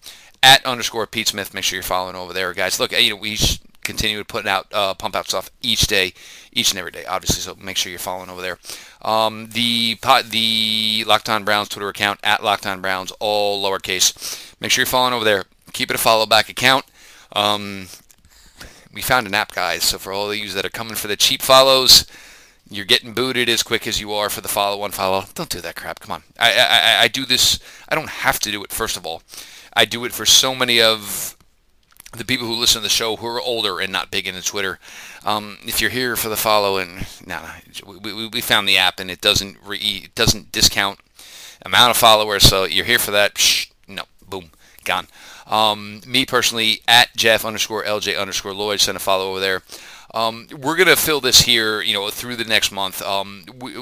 [0.45, 1.53] at underscore Pete Smith.
[1.53, 2.79] Make sure you're following over there, guys.
[2.79, 3.37] Look, you know we
[3.81, 6.13] continue to put out uh, pump out stuff each day,
[6.53, 7.41] each and every day, obviously.
[7.41, 8.59] So make sure you're following over there.
[9.01, 9.97] Um, the
[10.29, 14.53] the Locked On Browns Twitter account at Locked On Browns, all lowercase.
[14.61, 15.45] Make sure you're following over there.
[15.73, 16.85] Keep it a follow back account.
[17.33, 17.87] Um,
[18.93, 19.83] we found an app, guys.
[19.83, 22.05] So for all of you that are coming for the cheap follows,
[22.69, 25.25] you're getting booted as quick as you are for the follow one follow.
[25.33, 25.99] Don't do that crap.
[25.99, 26.23] Come on.
[26.39, 27.59] I, I I do this.
[27.89, 28.71] I don't have to do it.
[28.71, 29.23] First of all,
[29.75, 31.35] I do it for so many of
[32.17, 34.79] the people who listen to the show who are older and not big into Twitter.
[35.25, 37.41] Um, if you're here for the follow, and no,
[37.85, 40.99] we, we, found the app and it doesn't re, it doesn't discount
[41.63, 42.43] amount of followers.
[42.43, 43.35] So you're here for that.
[43.35, 44.51] Psh, no, boom,
[44.83, 45.07] gone.
[45.47, 49.61] Um, me personally, at Jeff underscore LJ underscore Lloyd, send a follow over there.
[50.13, 53.01] Um, we're gonna fill this here, you know, through the next month.
[53.01, 53.75] Um, we,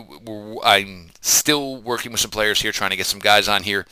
[0.63, 3.85] I'm still working with some players here, trying to get some guys on here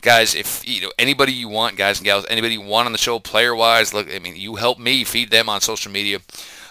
[0.00, 2.98] guys, if you know anybody you want, guys and gals, anybody you want on the
[2.98, 6.20] show, player wise, look, I mean, you help me feed them on social media.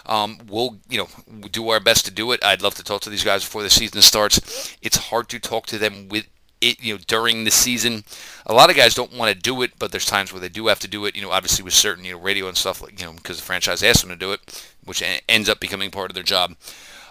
[0.06, 1.08] Um, we'll you know
[1.50, 2.42] do our best to do it.
[2.44, 4.76] I'd love to talk to these guys before the season starts.
[4.82, 6.26] It's hard to talk to them with
[6.60, 8.04] it you know during the season.
[8.46, 10.66] A lot of guys don't want to do it, but there's times where they do
[10.68, 11.14] have to do it.
[11.14, 13.44] You know, obviously with certain you know radio and stuff like you know because the
[13.44, 16.56] franchise asks them to do it, which ends up becoming part of their job.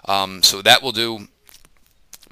[0.05, 1.27] Um, so that will do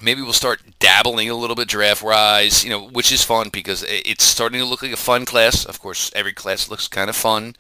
[0.02, 3.84] maybe we'll start dabbling a little bit draft wise, you know, which is fun because
[3.88, 5.66] it's starting to look like a fun class.
[5.66, 7.56] Of course, every class looks kind of fun,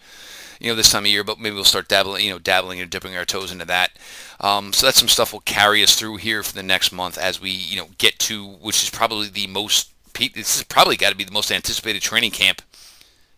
[0.59, 2.89] you know, this time of year, but maybe we'll start dabbling, you know, dabbling and
[2.89, 3.91] dipping our toes into that.
[4.39, 7.41] Um, so that's some stuff will carry us through here for the next month as
[7.41, 11.17] we, you know, get to, which is probably the most, this is probably got to
[11.17, 12.61] be the most anticipated training camp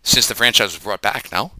[0.03, 1.51] since the franchise was brought back, no?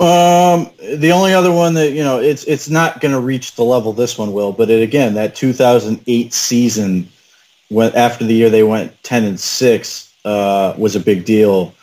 [0.00, 3.64] Um, the only other one that you know, it's it's not going to reach the
[3.64, 7.06] level this one will, but it, again, that 2008 season,
[7.68, 11.74] when after the year they went 10 and six, uh, was a big deal,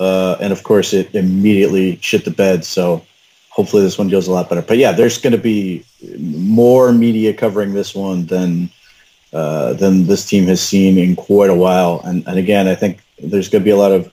[0.00, 2.62] uh, and of course it immediately shit the bed.
[2.62, 3.06] So
[3.48, 4.60] hopefully this one goes a lot better.
[4.60, 5.82] But yeah, there's going to be
[6.18, 8.70] more media covering this one than
[9.32, 12.02] uh, than this team has seen in quite a while.
[12.04, 14.12] And and again, I think there's going to be a lot of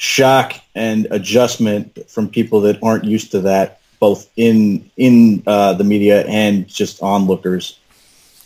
[0.00, 5.84] shock and adjustment from people that aren't used to that, both in in uh, the
[5.84, 7.78] media and just onlookers.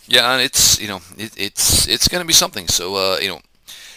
[0.05, 2.67] Yeah, and it's you know it, it's it's going to be something.
[2.67, 3.39] So uh, you know,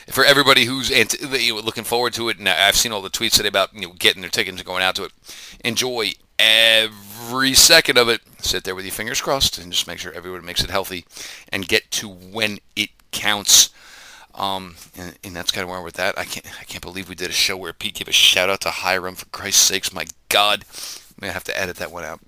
[0.06, 3.74] for everybody who's looking forward to it, and I've seen all the tweets today about
[3.74, 5.12] you know getting their tickets and going out to it.
[5.64, 8.20] Enjoy every second of it.
[8.38, 11.04] Sit there with your fingers crossed, and just make sure everyone makes it healthy,
[11.48, 13.70] and get to when it counts.
[14.38, 16.16] Um, and, and, that's kind of where we're with that.
[16.16, 18.60] I can't, I can't believe we did a show where Pete gave a shout out
[18.60, 19.16] to Hiram.
[19.16, 22.20] For Christ's sakes, my God, I'm gonna have to edit that one out.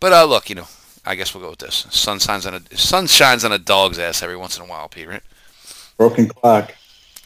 [0.00, 0.66] But uh, look, you know,
[1.06, 1.86] I guess we'll go with this.
[1.90, 4.88] Sun shines on a sun shines on a dog's ass every once in a while,
[4.88, 5.06] Pete.
[5.06, 5.22] Right?
[5.96, 6.74] Broken clock.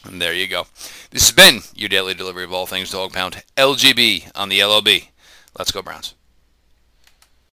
[0.05, 0.67] And there you go.
[1.09, 3.43] This has been your daily delivery of all things dog pound.
[3.57, 4.87] LGB on the LOB.
[5.57, 6.13] Let's go Browns.